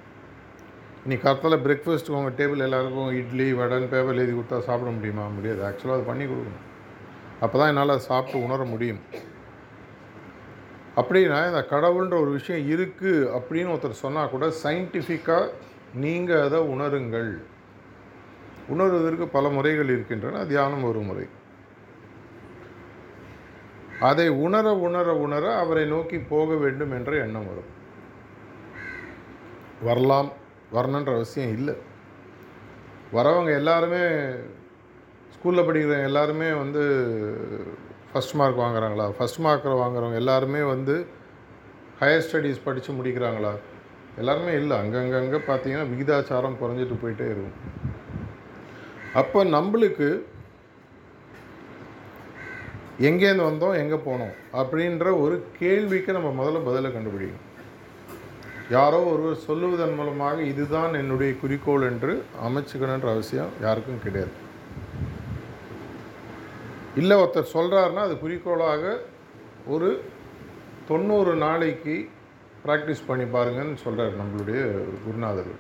இன்னைக்கு 1.02 1.36
காலத்தில் 1.36 1.66
பிரேக்ஃபாஸ்ட்டுக்கு 1.66 2.10
உங்கள் 2.10 2.34
டேபிள் 2.34 2.58
எல்லாருக்கும் 2.58 3.10
இட்லி 3.10 3.54
வடைன்னு 3.54 3.88
பேப்பர் 3.88 4.14
எழுதி 4.14 4.32
கொடுத்தா 4.32 4.60
சாப்பிட 4.60 4.92
முடியுமா? 4.92 5.28
முடியாது. 5.28 5.62
ஆக்சுவலாக 5.62 5.94
அது 5.94 6.02
பண்ணி 6.02 6.26
கொடுக்கணும். 6.26 6.67
அப்போ 7.40 7.60
தான் 7.60 7.76
என்னால் 7.76 8.00
சாப்பிட்டு 8.00 8.44
உணர 8.44 8.64
முடியும். 8.64 9.00
அப்படின்னா 10.96 11.48
இந்த 11.48 11.66
கடவுள்ன்ற 11.70 12.22
ஒரு 12.22 12.32
விஷயம் 12.32 12.70
இருக்குது 12.70 13.42
அப்படின்னு 13.42 13.72
ஒருத்தர் 13.74 13.90
சொன்னால் 13.90 14.30
கூட 14.30 14.54
சயின்டிஃபிக்காக 14.64 15.50
நீங்கள் 15.94 16.42
அதை 16.42 16.60
உணருங்கள். 16.60 17.42
உணர்வதற்கு 18.70 19.28
பல 19.28 19.50
முறைகள் 19.50 19.86
இருக்கின்றன. 19.86 20.46
தியானம் 20.46 20.84
ஒரு 20.84 21.00
முறை. 21.00 21.28
அதை 24.00 24.30
உணர 24.30 24.74
உணர 24.74 25.16
உணர 25.16 25.58
அவரை 25.58 25.86
நோக்கி 25.86 26.20
போக 26.20 26.56
வேண்டும் 26.56 26.92
என்ற 26.92 27.16
எண்ணம் 27.16 27.48
வரும். 27.48 27.76
வரலாம். 29.82 30.32
வரணுன்ற 30.74 31.14
அவசியம் 31.14 31.54
இல்லை. 31.54 31.76
வரவங்க 33.14 33.54
எல்லாருமே 33.54 34.32
ஸ்கூலில் 35.38 35.68
படிக்கிற 35.68 35.96
எல்லாருமே 36.10 36.48
வந்து 36.60 36.84
ஃபஸ்ட் 38.12 38.36
மார்க் 38.40 38.62
வாங்குறாங்களா? 38.62 39.06
ஃபஸ்ட் 39.18 39.42
மார்க் 39.46 39.66
வாங்குறவங்க 39.82 40.18
எல்லாருமே 40.22 40.62
வந்து 40.74 40.96
ஹையர் 42.00 42.24
ஸ்டடீஸ் 42.28 42.64
படித்து 42.64 42.92
முடிக்கிறாங்களா? 43.00 43.52
எல்லாருமே 44.22 44.54
இல்லை. 44.62 44.76
அங்கங்கங்கே 44.84 45.40
பார்த்தீங்கன்னா 45.50 45.90
விகிதாச்சாரம் 45.92 46.58
குறைஞ்சிட்டு 46.62 46.96
போயிட்டே 47.02 47.28
இருக்கும். 47.34 47.60
அப்போ 49.22 49.40
நம்மளுக்கு 49.56 50.08
எங்கேருந்து 53.10 53.48
வந்தோம் 53.50 53.78
எங்கே 53.84 54.00
போனோம் 54.08 54.34
அப்படின்ற 54.62 55.06
ஒரு 55.24 55.38
கேள்விக்கு 55.60 56.18
நம்ம 56.18 56.32
முதல்ல 56.40 56.64
பதிலை 56.70 56.92
கண்டுபிடிக்கணும். 56.96 57.46
யாரோ 58.78 59.00
ஒருவர் 59.14 59.46
சொல்லுவதன் 59.48 59.96
மூலமாக 60.02 60.42
இதுதான் 60.52 61.00
என்னுடைய 61.04 61.34
குறிக்கோள் 61.44 61.88
என்று 61.92 62.14
அமைச்சுக்கணுன்ற 62.48 63.10
அவசியம் 63.16 63.54
யாருக்கும் 63.68 64.04
கிடையாது. 64.08 64.36
இல்லை 67.02 67.16
ஒருத்தர் 67.22 67.54
சொல்கிறாருன்னா 67.56 68.04
அது 68.08 68.16
குறிக்கோளாக 68.24 68.84
ஒரு 69.74 69.90
தொண்ணூறு 70.90 71.32
நாளைக்கு 71.46 71.96
ப்ராக்டிஸ் 72.66 73.08
பண்ணி 73.10 73.26
பாருங்கன்னு 73.36 73.78
சொல்கிறார் 73.84 74.20
நம்மளுடைய 74.22 74.62
குருநாதர். 75.06 75.52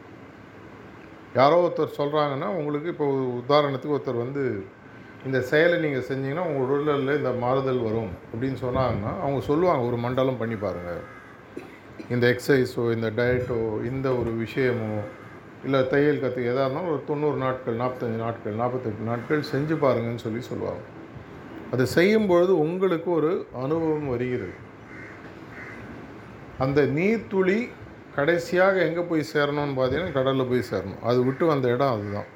யாரோ 1.39 1.58
ஒருத்தர் 1.63 1.98
சொல்கிறாங்கன்னா 2.00 2.48
உங்களுக்கு 2.60 2.88
இப்போ 2.94 3.08
உதாரணத்துக்கு 3.41 3.96
ஒருத்தர் 3.98 4.24
வந்து 4.25 4.44
இந்த 5.27 5.39
செயலை 5.51 5.77
நீங்கள் 5.86 6.08
செஞ்சீங்கன்னா 6.10 6.48
உங்கள் 6.50 6.65
உடலில் 6.65 7.17
இந்த 7.20 7.32
மாறுதல் 7.44 7.86
வரும் 7.88 8.12
அப்படின்னு 8.32 8.58
சொன்னாங்கன்னா 8.65 9.13
அவங்க 9.24 9.39
சொல்லுவாங்க 9.51 9.84
ஒரு 9.89 9.98
மண்டலம் 10.06 10.41
பண்ணி 10.41 10.58
பாருங்கள் 10.65 11.03
இந்த 12.13 12.25
எக்ஸசைஸோ 12.34 12.84
இந்த 12.98 13.08
டயட்டோ 13.20 13.60
இந்த 13.91 14.08
ஒரு 14.20 14.32
விஷயமோ 14.44 14.91
இல்லை 15.67 15.79
தையல் 15.94 16.22
கற்று 16.24 16.50
எதாக 16.50 16.65
இருந்தாலும் 16.65 16.91
ஒரு 16.91 17.01
தொண்ணூறு 17.08 17.38
நாட்கள் 17.46 17.82
நாற்பத்தஞ்சு 17.82 18.20
நாட்கள் 18.25 18.60
நாற்பத்தெட்டு 18.62 19.10
நாட்கள் 19.12 19.50
செஞ்சு 19.53 19.75
பாருங்கன்னு 19.84 20.24
சொல்லி 20.25 20.41
சொல்லுவாங்க. 20.51 20.84
அது 21.74 21.83
செய்யும் 21.95 22.29
பொழுது 22.31 22.53
உங்களுக்கு 22.65 23.09
ஒரு 23.19 23.31
அனுபவம் 23.63 24.13
வருகிறது. 24.13 24.55
அந்த 26.65 26.81
நீர்த்துளி 26.97 27.59
கடைசியாக 28.17 28.75
எங்கே 28.86 29.03
போய் 29.09 29.29
சேரணும்னு 29.33 29.77
பார்த்தீங்கன்னா 29.79 30.15
கடலில் 30.17 30.50
போய் 30.51 30.69
சேரணும். 30.71 31.03
அது 31.09 31.19
விட்டு 31.27 31.45
வந்த 31.51 31.67
இடம் 31.75 31.93
அதுதான். 31.95 32.29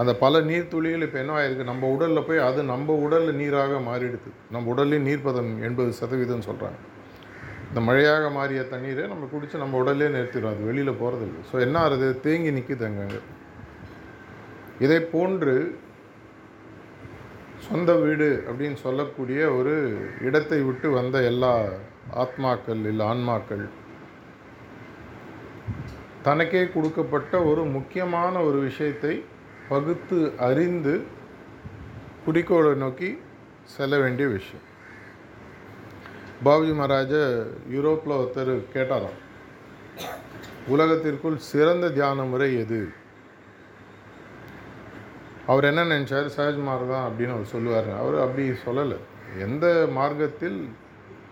அந்த 0.00 0.12
பல 0.24 0.40
நீர்த்துளிகள் 0.48 1.04
இப்போ 1.06 1.18
என்ன 1.22 1.32
ஆயிருக்கு? 1.38 1.70
நம்ம 1.70 1.86
உடலில் 1.94 2.26
போய் 2.26 2.44
அது 2.48 2.60
நம்ம 2.72 2.96
உடலில் 3.04 3.38
நீராக 3.40 3.80
மாறிடுது. 3.88 4.30
நம்ம 4.54 4.68
உடல்லே 4.74 4.98
நீர்ப்பதம் 5.08 5.50
எண்பது 5.68 5.92
சதவீதம் 6.00 6.46
சொல்கிறாங்க 6.50 6.78
இந்த 7.70 7.80
மழையாக 7.86 8.26
மாறிய 8.36 8.60
தண்ணீரை 8.74 9.02
நம்ம 9.12 9.24
குடித்து 9.32 9.56
நம்ம 9.62 9.76
உடல்லே 9.82 10.06
நிறுத்திடும் 10.14 10.52
அது 10.52 10.68
வெளியில் 10.68 10.98
போகிறதில்லை 11.00 11.40
ஸோ 11.50 11.56
என்ன 11.64 11.76
ஆகுது? 11.86 12.06
தேங்கி 12.26 12.50
நிற்குது 12.58 12.86
அங்கங்கே 12.88 13.20
இதை 14.84 15.00
போன்று 15.14 15.54
சொந்த 17.58 17.92
வீடு 17.94 18.44
அப்படின்னு 18.48 18.74
சொல்லக்கூடிய 18.74 19.50
ஒரு 19.50 19.74
இடத்தை 20.20 20.60
விட்டு 20.60 20.90
வந்த 20.90 21.22
எல்லா 21.22 21.68
ஆத்மாக்கள் 22.14 22.86
இல்லை 22.86 23.06
ஆன்மாக்கள் 23.06 23.68
தனக்கே 26.22 26.68
கொடுக்கப்பட்ட 26.68 27.42
ஒரு 27.42 27.64
முக்கியமான 27.64 28.42
ஒரு 28.42 28.58
விஷயத்தை 28.58 29.24
பகுத்து 29.68 30.32
அறிந்து 30.38 31.02
குறிக்கோளை 32.24 32.74
நோக்கி 32.74 33.18
செல்ல 33.64 33.98
வேண்டிய 33.98 34.28
விஷயம். 34.28 34.64
பாபி 36.42 36.72
மகாராஜ 36.72 37.14
யூரோப்பில் 37.70 38.18
ஒருத்தர் 38.18 38.52
கேட்டாராம் 38.74 39.18
உலகத்திற்குள் 40.66 41.36
சிறந்த 41.36 41.90
தியான 41.90 42.22
முறை 42.22 42.58
எது? 42.58 42.88
அவர் 45.52 45.68
என்ன 45.70 45.82
நினச்சார்? 45.92 46.26
சகஜ்மார் 46.36 46.82
தான் 46.92 47.06
அப்படின்னு 47.08 47.34
அவர் 47.36 47.52
சொல்லுவார். 47.54 47.90
அவர் 48.00 48.16
அப்படி 48.24 48.44
சொல்லலை. 48.66 48.98
எந்த 49.46 49.66
மார்க்கத்தில் 49.98 50.58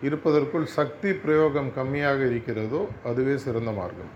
இருப்பதற்குள் 0.06 0.64
சக்தி 0.78 1.10
பிரயோகம் 1.24 1.68
கம்மியாக 1.76 2.20
இருக்கிறதோ 2.30 2.80
அதுவே 3.10 3.34
சிறந்த 3.44 3.70
மார்க்கம். 3.78 4.12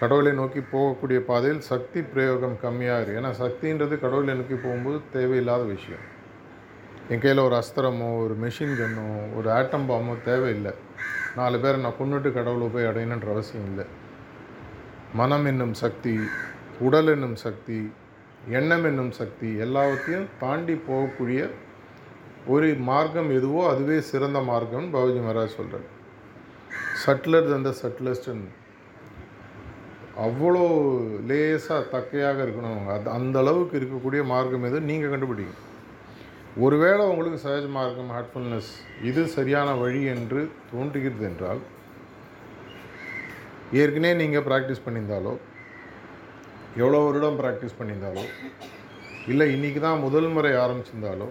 கடவுளை 0.00 0.32
நோக்கி 0.38 0.60
போகக்கூடிய 0.72 1.18
பாதையில் 1.28 1.60
சக்தி 1.72 2.00
பிரயோகம் 2.12 2.56
கம்மியாக 2.62 3.00
இருக்குது 3.00 3.20
ஏன்னா 3.20 3.32
சக்தின்றது 3.42 3.96
கடவுளை 4.04 4.34
நோக்கி 4.40 4.56
போகும்போது 4.64 4.98
தேவையில்லாத 5.16 5.64
விஷயம். 5.74 6.04
என் 7.12 7.22
கையில் 7.24 7.46
ஒரு 7.48 7.56
அஸ்திரமோ 7.60 8.08
ஒரு 8.24 8.34
மெஷின் 8.44 8.74
கன்னோ 8.80 9.06
ஒரு 9.38 9.48
ஆட்டம் 9.58 9.88
பாமோ 9.90 10.14
தேவையில்லை. 10.30 10.72
நாலு 11.38 11.56
பேரை 11.64 11.78
நான் 11.84 11.98
கொண்டுட்டு 12.00 12.30
கடவுளை 12.38 12.68
போய் 12.74 12.88
அடையணுன்ற 12.90 13.30
அவசியம் 13.34 13.68
இல்லை. 13.70 13.86
மனம் 15.20 15.46
என்னும் 15.52 15.74
சக்தி 15.82 16.14
உடல் 16.88 17.10
என்னும் 17.14 17.36
சக்தி 17.46 17.78
எண்ணம் 18.50 18.84
என்னும் 18.84 19.10
சக்தி 19.10 19.56
எல்லாவற்றையும் 19.56 20.28
தாண்டி 20.40 20.74
போகக்கூடிய 20.88 21.50
ஒரு 22.46 22.74
மார்க்கம் 22.74 23.30
எதுவோ 23.30 23.70
அதுவே 23.70 24.00
சிறந்த 24.00 24.38
மார்க்கம்னு 24.38 24.94
பாபுஜி 24.94 25.20
மகாராஜ் 25.20 25.58
சொல்கிறார் 25.58 25.86
சட்லர் 27.04 27.50
தந்த 27.52 27.74
சட்லஸ்டன் 27.82 28.42
அவ்வளோ 30.16 30.64
லேசாக 31.28 31.84
தக்கையாக 31.92 32.38
இருக்கணும் 32.44 32.72
அவங்க. 32.72 32.92
அது 32.92 33.10
அந்த 33.10 33.38
அளவுக்கு 33.38 33.78
இருக்கக்கூடிய 33.80 34.24
மார்க்கம் 34.24 34.64
எது? 34.64 34.80
நீங்கள் 34.80 35.12
கண்டுபிடிங்க. 35.12 35.54
ஒருவேளை 36.56 37.04
உங்களுக்கு 37.06 37.48
சகஜ 37.48 37.68
மார்க்கம் 37.68 38.10
ஹார்ட்ஃபுல்னஸ் 38.10 38.72
இது 39.02 39.26
சரியான 39.26 39.74
வழி 39.74 40.02
என்று 40.04 40.50
தோன்றுகிறது 40.72 41.24
என்றால் 41.30 41.62
ஏற்கனவே 43.72 44.14
நீங்கள் 44.14 44.42
ப்ராக்டிஸ் 44.42 44.84
பண்ணியிருந்தாலோ 44.86 45.36
எவ்வளோ 46.80 46.98
வருடம் 47.04 47.38
ப்ராக்டிஸ் 47.40 47.78
பண்ணியிருந்தாலோ 47.78 48.22
இல்லை 49.32 49.46
இன்றைக்கி 49.54 49.80
தான் 49.80 50.02
முதல் 50.04 50.28
முறை 50.34 50.52
ஆரம்பிச்சிருந்தாலோ 50.64 51.26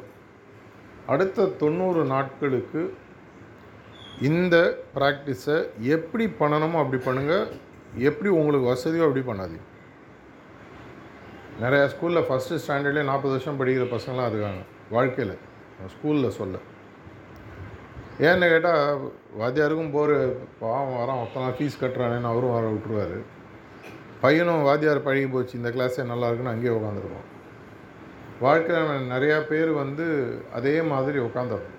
அடுத்த 1.13 1.47
தொண்ணூறு 1.61 2.01
நாட்களுக்கு 2.11 2.81
இந்த 4.29 4.55
ப்ராக்டிஸை 4.95 5.57
எப்படி 5.95 6.25
பண்ணணுமோ 6.41 6.79
அப்படி 6.83 6.99
பண்ணுங்கள் 7.07 7.47
எப்படி 8.09 8.29
உங்களுக்கு 8.39 8.69
வசதியோ 8.71 9.05
அப்படி 9.07 9.23
பண்ணாதீங்க. 9.29 9.65
நிறையா 11.63 11.85
ஸ்கூலில் 11.93 12.27
ஃபஸ்ட்டு 12.27 12.61
ஸ்டாண்டர்ட்லேயே 12.65 13.09
நாற்பது 13.09 13.33
வருஷம் 13.35 13.59
படிக்கிற 13.61 13.87
பசங்களாம் 13.95 14.29
இருக்காங்க. 14.31 14.61
வாழ்க்கையில். 14.95 15.35
ஸ்கூலில் 15.93 16.37
சொல்ல. 16.39 16.55
ஏன்னு 18.29 18.47
கேட்டால் 18.53 19.11
வாத்தியாருக்கும் 19.41 19.93
போர் 19.97 20.15
பாவம் 20.61 20.97
வரான் 21.01 21.21
ஒருத்தனா 21.21 21.51
ஃபீஸ் 21.57 21.81
கட்டுறானேன்னு 21.83 22.31
அவரும் 22.31 22.55
வர 22.57 22.65
விட்டுருவார். 22.73 23.19
பையனும் 24.23 24.65
வாத்தியார் 24.69 25.05
பழகி 25.05 25.27
போச்சு. 25.33 25.53
இந்த 25.59 25.69
கிளாஸே 25.75 26.03
நல்லா 26.11 26.27
இருக்குன்னு 26.27 26.53
அங்கேயே 26.55 26.73
உட்காந்துருக்கோம் 26.79 27.27
வாழ்க்கையில் 28.45 29.07
நிறையா 29.13 29.37
பேர் 29.51 29.71
வந்து 29.83 30.05
அதே 30.57 30.75
மாதிரி 30.91 31.19
உட்காந்துருக்கும் 31.27 31.77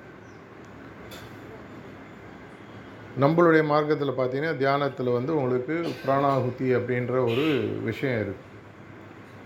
நம்மளுடைய 3.23 3.63
மார்க்கத்தில் 3.71 4.19
பார்த்தீங்கன்னா 4.19 4.57
தியானத்தில் 4.63 5.17
வந்து 5.17 5.33
உங்களுக்கு 5.39 5.75
பிராணாகுதி 6.05 6.69
அப்படின்ற 6.79 7.15
ஒரு 7.31 7.47
விஷயம் 7.89 8.19
இருக்குது 8.25 8.49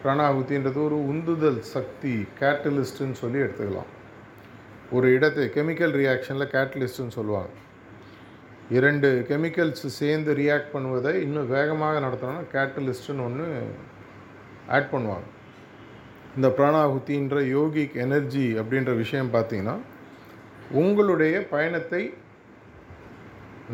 பிராணாகுத்தின்றது 0.02 0.78
ஒரு 0.88 0.98
உந்துதல் 1.12 1.60
சக்தி 1.74 2.12
கேட்டலிஸ்ட்டுன்னு 2.40 3.20
சொல்லி 3.22 3.38
எடுத்துக்கலாம். 3.44 3.90
ஒரு 4.96 5.06
இடத்தை 5.14 5.46
கெமிக்கல் 5.56 5.94
ரியாக்ஷனில் 6.02 6.52
கேட்டலிஸ்ட்டுன்னு 6.56 7.16
சொல்லுவாங்க. 7.18 7.52
இரண்டு 8.70 9.08
கெமிக்கல்ஸ் 9.28 9.86
சேர்ந்து 10.00 10.30
ரியாக்ட் 10.34 10.72
பண்ணுவதை 10.72 11.14
இன்னும் 11.14 11.48
வேகமாக 11.48 12.00
நடத்தணும்னா 12.00 12.44
கேட்டலிஸ்ட்டுன்னு 12.54 13.24
ஒன்று 13.28 13.46
ஆட் 14.76 14.90
பண்ணுவாங்க. 14.92 15.26
இந்த 16.36 16.48
பிராணாகுத்தின்ற 16.56 17.36
யோகிக் 17.56 17.94
எனர்ஜி 18.06 18.46
அப்படின்ற 18.60 18.96
விஷயம் 18.96 19.32
பார்த்தீங்கன்னா 19.34 19.76
உங்களுடைய 20.70 21.46
பயணத்தை 21.54 22.02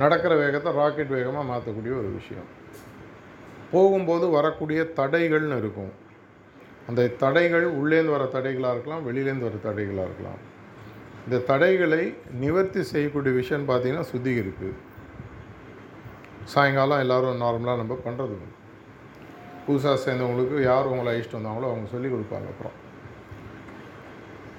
நடக்கிற 0.02 0.36
வேகத்தை 0.36 0.72
ராக்கெட் 0.72 1.16
வேகமாக 1.18 1.48
மாற்றக்கூடிய 1.52 1.92
ஒரு 2.02 2.10
விஷயம். 2.20 2.48
போகும்போது 3.72 4.28
வரக்கூடிய 4.28 4.80
தடைகள்னு 4.96 5.58
இருக்கும். 5.62 5.92
அந்த 6.88 7.10
தடைகள் 7.24 7.66
உள்ளேருந்து 7.80 8.16
வர 8.16 8.24
தடைகளாக 8.38 8.74
இருக்கலாம் 8.74 9.06
வெளியிலேருந்து 9.08 9.48
வர 9.48 9.58
தடைகளாக 9.68 10.08
இருக்கலாம். 10.08 10.40
இந்த 11.24 11.38
தடைகளை 11.50 12.02
நிவர்த்தி 12.44 12.82
செய்யக்கூடிய 12.92 13.32
விஷயம்னு 13.40 13.68
பார்த்தீங்கன்னா 13.70 14.06
சுத்திகரிப்பு. 14.12 14.68
சாயங்காலம் 16.52 17.02
எல்லோரும் 17.04 17.42
நார்மலாக 17.42 17.80
நம்ம 17.82 17.96
பண்ணுறது 18.06 18.36
புதுசாக 19.66 19.98
சேர்ந்தவங்களுக்கு 20.04 20.56
யார் 20.62 20.90
உங்களை 20.92 21.10
அழிச்சிட்டு 21.12 21.38
வந்தாங்களோ 21.38 21.68
அவங்க 21.72 21.88
சொல்லி 21.92 22.08
கொடுப்பாங்க 22.12 22.48
அப்புறம். 22.52 22.76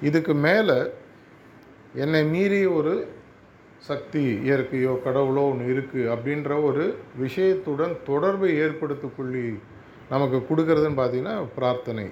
இதுக்கு 0.10 0.34
மேலே 0.46 0.78
என்னை 2.04 2.22
மீறி 2.34 2.62
ஒரு 2.78 2.94
சக்தி 3.88 4.24
இயற்கையோ 4.48 4.94
கடவுளோ 5.06 5.42
ஒன்று 5.52 5.66
இருக்குது 5.74 6.10
அப்படின்ற 6.14 6.52
ஒரு 6.68 6.84
விஷயத்துடன் 7.24 7.96
தொடர்பை 8.10 8.52
ஏற்படுத்திக்கொள்ளி 8.66 9.44
நமக்கு 10.14 10.38
கொடுக்கறதுன்னு 10.50 11.00
பார்த்தீங்கன்னா 11.02 11.36
பிரார்த்தனை. 11.58 12.06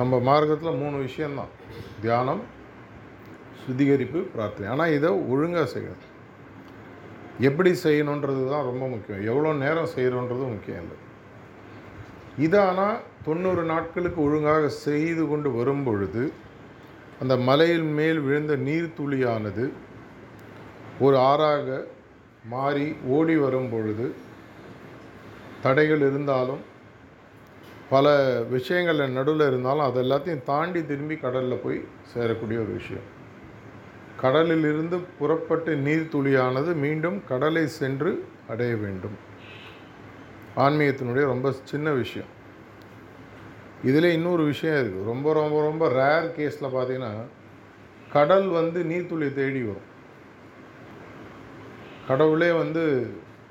நம்ம 0.00 0.20
மார்க்கத்தில் 0.30 0.80
மூணு 0.82 0.96
விஷயந்தான் 1.08 1.52
தியானம் 2.04 2.42
சுத்திகரிப்பு 3.68 4.20
பிரார்த்தனை. 4.34 4.68
ஆனால் 4.74 4.94
இதை 4.98 5.10
ஒழுங்காக 5.32 5.66
செய்யணும். 5.74 6.04
எப்படி 7.48 7.70
செய்யணுன்றது 7.84 8.42
தான் 8.52 8.68
ரொம்ப 8.70 8.84
முக்கியம். 8.92 9.24
எவ்வளோ 9.30 9.50
நேரம் 9.64 9.92
செய்கிறோன்றது 9.96 10.44
முக்கியம் 10.54 10.82
இல்லை. 10.84 10.96
இதை 12.46 12.60
ஆனால் 12.68 12.96
தொண்ணூறு 13.26 13.62
நாட்களுக்கு 13.72 14.20
ஒழுங்காக 14.24 14.68
செய்து 14.86 15.22
கொண்டு 15.30 15.48
வரும் 15.58 15.84
பொழுது 15.86 16.22
அந்த 17.22 17.34
மலையில் 17.48 17.86
மேல் 17.98 18.20
விழுந்த 18.26 18.54
நீர்த்துளியானது 18.66 19.64
ஒரு 21.06 21.16
ஆறாக 21.30 21.78
மாறி 22.52 22.86
ஓடி 23.16 23.36
வரும் 23.44 23.70
பொழுது 23.72 24.06
தடைகள் 25.64 26.02
இருந்தாலும் 26.08 26.62
பல 27.92 28.06
விஷயங்கள் 28.54 29.00
நடுவில் 29.18 29.46
இருந்தாலும் 29.50 29.86
அது 29.88 30.00
எல்லாத்தையும் 30.04 30.46
தாண்டி 30.50 30.80
திரும்பி 30.90 31.16
கடலில் 31.24 31.62
போய் 31.64 31.78
சேரக்கூடிய 32.12 32.58
ஒரு 32.64 32.72
விஷயம். 32.78 33.06
கடலிலிருந்து 34.20 34.98
புறப்பட்டு 35.18 35.74
நீர்த்துளியானது 35.74 36.74
மீண்டும் 36.74 37.22
கடலை 37.28 37.66
சென்று 37.66 38.24
அடைய 38.48 38.76
வேண்டும். 38.76 39.16
ஆன்மீகத்தினுடைய 40.56 41.24
ரொம்ப 41.34 41.52
சின்ன 41.64 41.90
விஷயம். 41.90 42.28
இதில் 43.84 44.04
இன்னொரு 44.04 44.44
விஷயம் 44.44 44.76
இருக்குது 44.76 45.04
ரொம்ப 45.04 45.32
ரொம்ப 45.32 45.62
ரொம்ப 45.62 45.88
ரேர் 45.88 46.28
கேஸில் 46.38 46.74
பார்த்தீங்கன்னா 46.76 47.12
கடல் 48.12 48.48
வந்து 48.48 48.82
நீர்த்துளி 48.82 49.34
தேடி 49.34 49.62
வரும். 49.62 49.86
கடவுளே 52.08 52.50
வந்து 52.52 53.10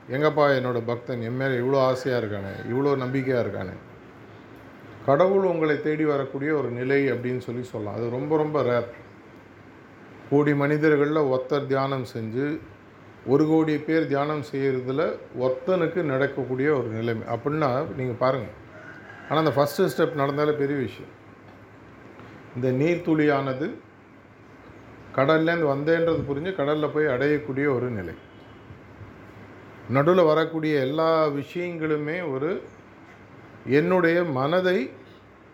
எங்கப்பா 0.09 0.45
என்னோடய 0.59 0.81
பக்தன்? 0.85 1.21
என் 1.21 1.35
மேலே 1.35 1.55
இவ்வளோ 1.57 1.79
ஆசையாக 1.79 2.25
இருக்கானே? 2.25 2.53
இவ்வளோ 2.73 2.97
நம்பிக்கையாக 2.97 3.47
இருக்கானே? 3.47 3.75
கடவுள் 5.05 5.43
உங்களை 5.43 5.81
தேடி 5.81 6.05
வரக்கூடிய 6.05 6.53
ஒரு 6.55 6.69
நிலை 6.69 7.11
அப்படின்னு 7.11 7.37
சொல்லி 7.37 7.63
சொல்லலாம். 7.63 7.95
அது 7.95 8.09
ரொம்ப 8.09 8.37
ரொம்ப 8.37 8.61
ரேர் 8.61 9.05
கோடி 10.29 10.53
மனிதர்களில் 10.61 11.27
ஒருத்தர் 11.33 11.67
தியானம் 11.73 12.05
செஞ்சு 12.13 12.45
ஒரு 13.33 13.43
கோடி 13.47 13.73
பேர் 13.87 14.07
தியானம் 14.07 14.43
செய்கிறதுல 14.51 15.01
ஒருத்தனுக்கு 15.43 15.99
நடக்கக்கூடிய 16.11 16.67
ஒரு 16.79 16.89
நிலைமை. 16.97 17.25
அப்படின்னா 17.33 17.69
நீங்கள் 17.99 18.21
பாருங்கள் 18.23 18.55
ஆனால் 19.29 19.41
அந்த 19.43 19.53
ஃபஸ்ட்டு 19.57 19.87
ஸ்டெப் 19.93 20.19
நடந்தாலே 20.21 20.53
பெரிய 20.61 20.77
விஷயம். 20.87 21.13
இந்த 22.55 22.67
நீர்த்துளியானது 22.81 23.67
கடல்லேருந்து 25.17 25.71
வந்தேன்றது 25.73 26.21
புரிஞ்சு 26.29 26.51
கடலில் 26.59 26.93
போய் 26.95 27.13
அடையக்கூடிய 27.15 27.67
ஒரு 27.75 27.89
நிலை. 27.97 28.15
நடுவில் 29.95 30.29
வரக்கூடிய 30.31 30.79
எல்லா 30.87 31.09
விஷயங்களுமே 31.39 32.17
ஒரு 32.33 32.51
என்னுடைய 33.79 34.17
மனதை 34.39 34.77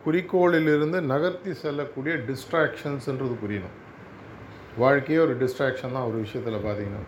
குறிக்கோளிலிருந்து 0.05 0.99
நகர்த்தி 1.13 1.53
செல்லக்கூடிய 1.63 2.15
டிஸ்ட்ராக்ஷன்ஸ்ன்றது 2.29 3.35
புரியணும். 3.43 3.77
வாழ்க்கையே 4.77 5.17
ஒரு 5.19 5.33
டிஸ்ட்ராக்ஷன் 5.39 5.95
தான் 5.95 6.07
ஒரு 6.07 6.17
விஷயத்தில் 6.17 6.63
பார்த்தீங்கன்னா 6.63 7.01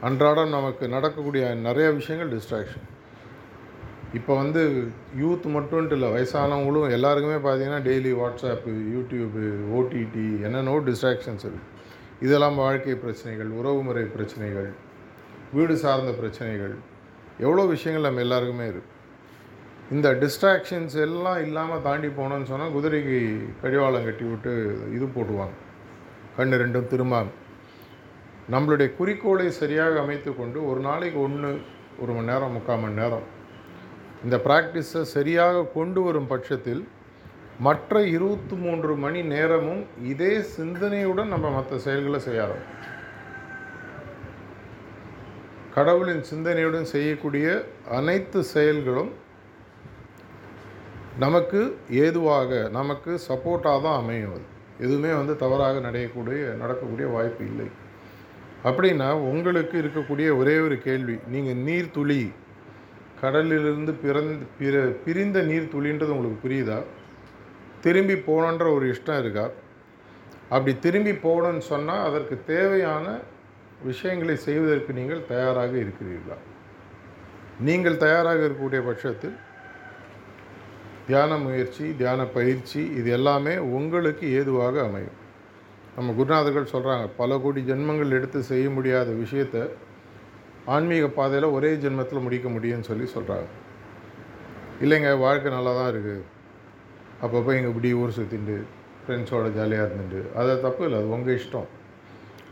அன்றாடம் 0.00 0.50
நமக்கு 0.50 0.84
நடக்கக்கூடிய 0.88 1.44
நிறைய 1.62 1.86
விஷயங்கள் 1.90 2.32
டிஸ்ட்ராக்ஷன் 2.32 2.86
இப்போ 4.14 4.32
வந்து 4.34 4.62
யூத் 5.16 5.46
மட்டும்ட்டு 5.54 5.96
இல்லை 5.96 6.08
வயசானவங்களும் 6.10 6.94
எல்லாருக்குமே 6.96 7.38
பார்த்தீங்கன்னா 7.44 7.80
டெய்லி 7.86 8.12
வாட்ஸ்அப்பு 8.12 8.72
யூடியூப்பு 8.94 9.44
ஓடிடி 9.76 10.26
என்னென்னவோ 10.42 10.80
டிஸ்ட்ராக்ஷன்ஸ் 10.88 11.46
இருக்குது 11.46 11.70
இதெல்லாம் 12.20 12.56
வாழ்க்கை 12.56 12.96
பிரச்சனைகள் 12.96 13.50
உறவுமுறை 13.52 14.04
பிரச்சனைகள் 14.10 14.68
வீடு 15.52 15.76
சார்ந்த 15.78 16.12
பிரச்சனைகள் 16.12 16.74
எவ்வளோ 17.38 17.64
விஷயங்கள் 17.66 18.06
நம்ம 18.06 18.20
எல்லாருக்குமே 18.20 18.66
இருக்குது 18.66 18.90
இந்த 19.90 20.08
டிஸ்ட்ராக்ஷன்ஸ் 20.20 20.94
எல்லாம் 21.00 21.40
இல்லாமல் 21.40 21.82
தாண்டி 21.82 22.08
போனோன்னு 22.16 22.50
சொன்னால் 22.50 22.74
குதிரைக்கு 22.76 23.18
கடிவாளம் 23.62 24.06
கட்டி 24.06 24.24
விட்டு 24.24 24.52
இது 24.92 25.06
போட்டுவாங்க 25.08 25.56
கண்ணு 26.36 26.56
ரெண்டும் 26.62 26.90
திரும்பாம. 26.92 27.28
நம்மளுடைய 28.50 28.88
குறிக்கோளை 28.96 29.50
சரியாக 29.50 30.00
அமைத்து 30.00 30.30
கொண்டு 30.36 30.58
ஒரு 30.70 30.80
நாளைக்கு 30.80 31.18
ஒன்று 31.20 31.50
ஒரு 31.98 32.12
மணி 32.12 32.30
நேரம் 32.30 32.52
முக்கால் 32.52 32.80
மணி 32.80 33.00
நேரம் 33.00 33.26
இந்த 34.24 34.36
ப்ராக்டிஸை 34.36 35.02
சரியாக 35.16 35.64
கொண்டு 35.74 36.00
வரும் 36.02 36.26
பட்சத்தில் 36.26 36.82
மற்ற 37.58 38.02
இருபத்தி 38.06 38.54
மூன்று 38.56 38.92
மணி 38.96 39.22
நேரமும் 39.22 39.82
இதே 40.12 40.32
சிந்தனையுடன் 40.56 41.32
நம்ம 41.34 41.50
மற்ற 41.50 41.78
செயல்களை 41.78 42.20
செய்ய 42.20 42.46
கடவுளின் 45.74 46.24
சிந்தனையுடன் 46.30 46.88
செய்யக்கூடிய 46.94 47.46
அனைத்து 47.98 48.40
செயல்களும் 48.54 49.12
நமக்கு 51.18 51.60
ஏதுவாக 51.88 52.68
நமக்கு 52.70 53.12
சப்போர்ட்டாக 53.28 53.82
தான் 53.82 54.00
அமையும் 54.02 54.34
அது. 54.34 54.46
எதுவுமே 54.78 55.12
வந்து 55.12 55.36
தவறாக 55.36 55.90
நடையக்கூடிய 55.90 56.56
நடக்கக்கூடிய 56.56 57.08
வாய்ப்பு 57.08 57.44
இல்லை. 57.46 57.66
அப்படின்னா 58.64 59.12
உங்களுக்கு 59.12 59.82
இருக்கக்கூடிய 59.82 60.36
ஒரே 60.36 60.58
ஒரு 60.58 60.78
கேள்வி 60.78 61.16
நீங்கள் 61.28 61.60
நீர்த்துளி 61.68 62.32
கடலிலிருந்து 63.20 63.92
பிறந்து 63.92 64.46
பிற 64.58 64.80
பிரிந்த 65.04 65.40
நீர் 65.42 65.72
துளின்றது 65.74 66.14
உங்களுக்கு 66.16 66.48
புரியுதா? 66.48 66.78
திரும்பி 67.80 68.14
போகணுன்ற 68.14 68.74
ஒரு 68.74 68.94
இஷ்டம் 68.94 69.18
இருக்கா? 69.18 69.50
அப்படி 70.48 70.78
திரும்பி 70.78 71.10
போகணுன்னு 71.10 71.58
சொன்னால் 71.58 72.06
அதற்கு 72.08 72.40
தேவையான 72.46 73.18
விஷயங்களை 73.84 74.36
செய்வதற்கு 74.36 74.92
நீங்கள் 74.92 75.26
தயாராக 75.28 75.76
இருக்கிறீர்களா? 75.76 76.38
நீங்கள் 77.60 77.96
தயாராக 77.96 78.46
இருக்கக்கூடிய 78.46 78.86
பட்சத்தில் 78.86 79.36
தியான 81.06 81.36
முயற்சி 81.44 81.84
தியான 82.00 82.20
பயிற்சி 82.36 82.80
இது 82.98 83.08
எல்லாமே 83.16 83.54
உங்களுக்கு 83.76 84.26
ஏதுவாக 84.38 84.76
அமையும். 84.88 85.16
நம்ம 85.96 86.12
குருநாதர்கள் 86.18 86.72
சொல்கிறாங்க 86.74 87.06
பல 87.20 87.38
கோடி 87.44 87.60
ஜென்மங்கள் 87.70 88.16
எடுத்து 88.18 88.38
செய்ய 88.50 88.66
முடியாத 88.76 89.08
விஷயத்தை 89.22 89.62
ஆன்மீக 90.74 91.06
பாதையில் 91.16 91.54
ஒரே 91.56 91.70
ஜென்மத்தில் 91.84 92.24
முடிக்க 92.26 92.48
முடியும்னு 92.56 92.88
சொல்லி 92.90 93.06
சொல்கிறாங்க 93.14 93.48
இல்லைங்க 94.84 95.10
வாழ்க்கை 95.24 95.50
நல்லா 95.54 95.72
தான் 95.78 95.90
இருக்குது 95.92 96.22
அப்பப்போ 97.24 97.50
இங்கே 97.56 97.70
இப்படி 97.72 97.90
ஊர் 98.02 98.16
சுற்றிண்டு 98.18 98.56
ஃப்ரெண்ட்ஸோட 99.02 99.48
ஜாலியாக 99.56 99.86
இருந்துட்டு 99.88 100.20
அது 100.40 100.54
தப்பு 100.66 100.84
இல்லை 100.86 100.98
அது 101.00 101.10
உங்கள் 101.16 101.36
இஷ்டம். 101.40 101.68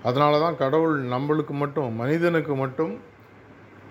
அதனால 0.08 0.34
தான் 0.44 0.58
கடவுள் 0.62 0.96
நம்மளுக்கு 1.14 1.54
மட்டும் 1.62 1.96
மனிதனுக்கு 2.02 2.54
மட்டும் 2.64 2.92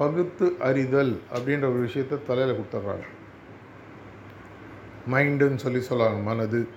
பகுத்து 0.01 0.47
அறிதல் 0.67 1.13
அப்படின்ற 1.33 1.65
ஒரு 1.73 1.81
விஷயத்தை 1.87 2.17
தலையில் 2.29 2.57
கொடுத்துட்றாங்க. 2.59 3.07
மைண்டுன்னு 5.11 5.55
சொல்லி 5.55 5.81
சொல்லலாம் 5.81 6.23
மனது. 6.23 6.67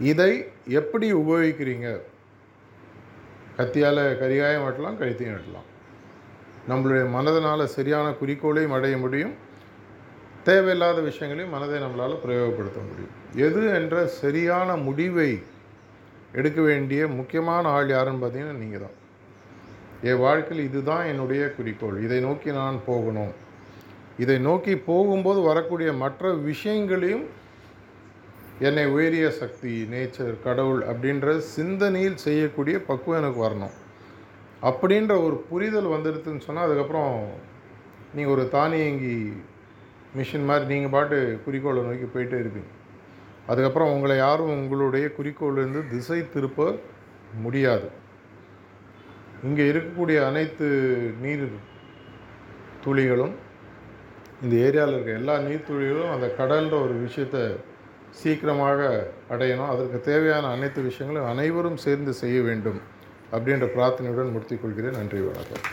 இதை 0.00 0.52
எப்படி 0.66 1.12
உபயோகிக்கிறீங்க? 1.12 2.00
கத்தியால் 3.56 4.18
கரிகாயம் 4.20 4.64
வெட்டலாம் 4.66 4.98
கழுத்தையும் 4.98 5.36
வெட்டலாம். 5.36 5.68
நம்மளுடைய 6.68 7.10
மனதனால் 7.10 7.64
சரியான 7.64 8.10
குறிக்கோளையும் 8.10 8.72
அடைய 8.72 8.96
முடியும். 8.98 9.34
தேவையில்லாத 10.42 11.00
விஷயங்களையும் 11.00 11.54
மனதை 11.54 11.80
நம்மளால் 11.80 12.22
பிரயோகப்படுத்த 12.24 12.80
முடியும். 12.88 13.14
எது 13.34 13.66
என்ற 13.66 14.06
சரியான 14.06 14.76
முடிவை 14.76 15.42
எடுக்க 16.32 16.60
வேண்டிய 16.60 17.06
முக்கியமான 17.06 17.68
ஆள் 17.68 17.88
யாருன்னு 17.88 18.26
பார்த்தீங்கன்னா 18.26 18.56
நீங்கள் 18.56 18.80
தான் 18.80 18.96
என் 20.02 20.18
வாழ்க்கையில் 20.18 20.66
இதுதான் 20.66 21.06
என்னுடைய 21.06 21.50
குறிக்கோள். 21.50 22.02
இதை 22.02 22.20
நோக்கி 22.20 22.50
நான் 22.50 22.80
போகணும். 22.86 23.42
இதை 24.22 24.36
நோக்கி 24.38 24.74
போகும்போது 24.88 25.40
வரக்கூடிய 25.50 25.92
மற்ற 26.02 26.32
விஷயங்களையும் 26.50 27.24
என்னை 28.66 28.84
உயரிய 28.86 29.26
சக்தி 29.38 29.72
நேச்சர் 29.92 30.34
கடவுள் 30.44 30.82
அப்படின்ற 30.90 31.36
சிந்தனையில் 31.54 32.22
செய்யக்கூடிய 32.24 32.76
பக்குவம் 32.88 33.20
எனக்கு 33.20 33.40
வரணும். 33.46 33.74
அப்படின்ற 34.68 35.12
ஒரு 35.24 35.36
புரிதல் 35.48 35.92
வந்துடுதுன்னு 35.94 36.46
சொன்னால் 36.46 36.66
அதுக்கப்புறம் 36.66 37.14
நீங்கள் 38.14 38.34
ஒரு 38.34 38.44
தானியங்கி 38.56 39.16
மிஷின் 40.18 40.48
மாதிரி 40.48 40.66
நீங்கள் 40.72 40.94
பாட்டு 40.94 41.18
குறிக்கோளை 41.44 41.82
நோக்கி 41.82 42.06
போயிட்டே 42.14 42.38
இருப்பீங்க. 42.42 42.70
அதுக்கப்புறம் 43.46 43.92
உங்களை 43.94 44.16
யாரும் 44.16 44.52
உங்களுடைய 44.58 45.06
குறிக்கோளிலிருந்து 45.16 45.82
திசை 45.88 46.20
திருப்ப 46.34 46.68
முடியாது. 47.44 47.88
இங்கே 49.46 49.64
இருக்கக்கூடிய 49.70 50.18
அனைத்து 50.28 50.68
நீர் 51.22 51.48
துளிகளும் 52.84 53.34
இந்த 54.44 54.56
ஏரியாவில் 54.66 54.94
இருக்க 54.96 55.20
எல்லா 55.20 55.34
நீர்த்துளிகளும் 55.46 56.12
அந்த 56.14 56.26
கடல்ன்ற 56.40 56.74
ஒரு 56.86 56.94
விஷயத்தை 57.06 57.44
சீக்கிரமாக 58.22 58.80
அடையணும். 59.30 59.70
அதற்கு 59.74 60.00
தேவையான 60.10 60.50
அனைத்து 60.56 60.82
விஷயங்களும் 60.90 61.30
அனைவரும் 61.32 61.82
சேர்ந்து 61.86 62.12
செய்ய 62.22 62.42
வேண்டும் 62.42 62.80
அப்படின்ற 63.32 63.68
பிரார்த்தனையுடன் 63.76 64.34
முடித்துக் 64.36 64.62
கொள்கிறேன். 64.62 64.98
நன்றி 65.00 65.20
வணக்கம். 65.30 65.64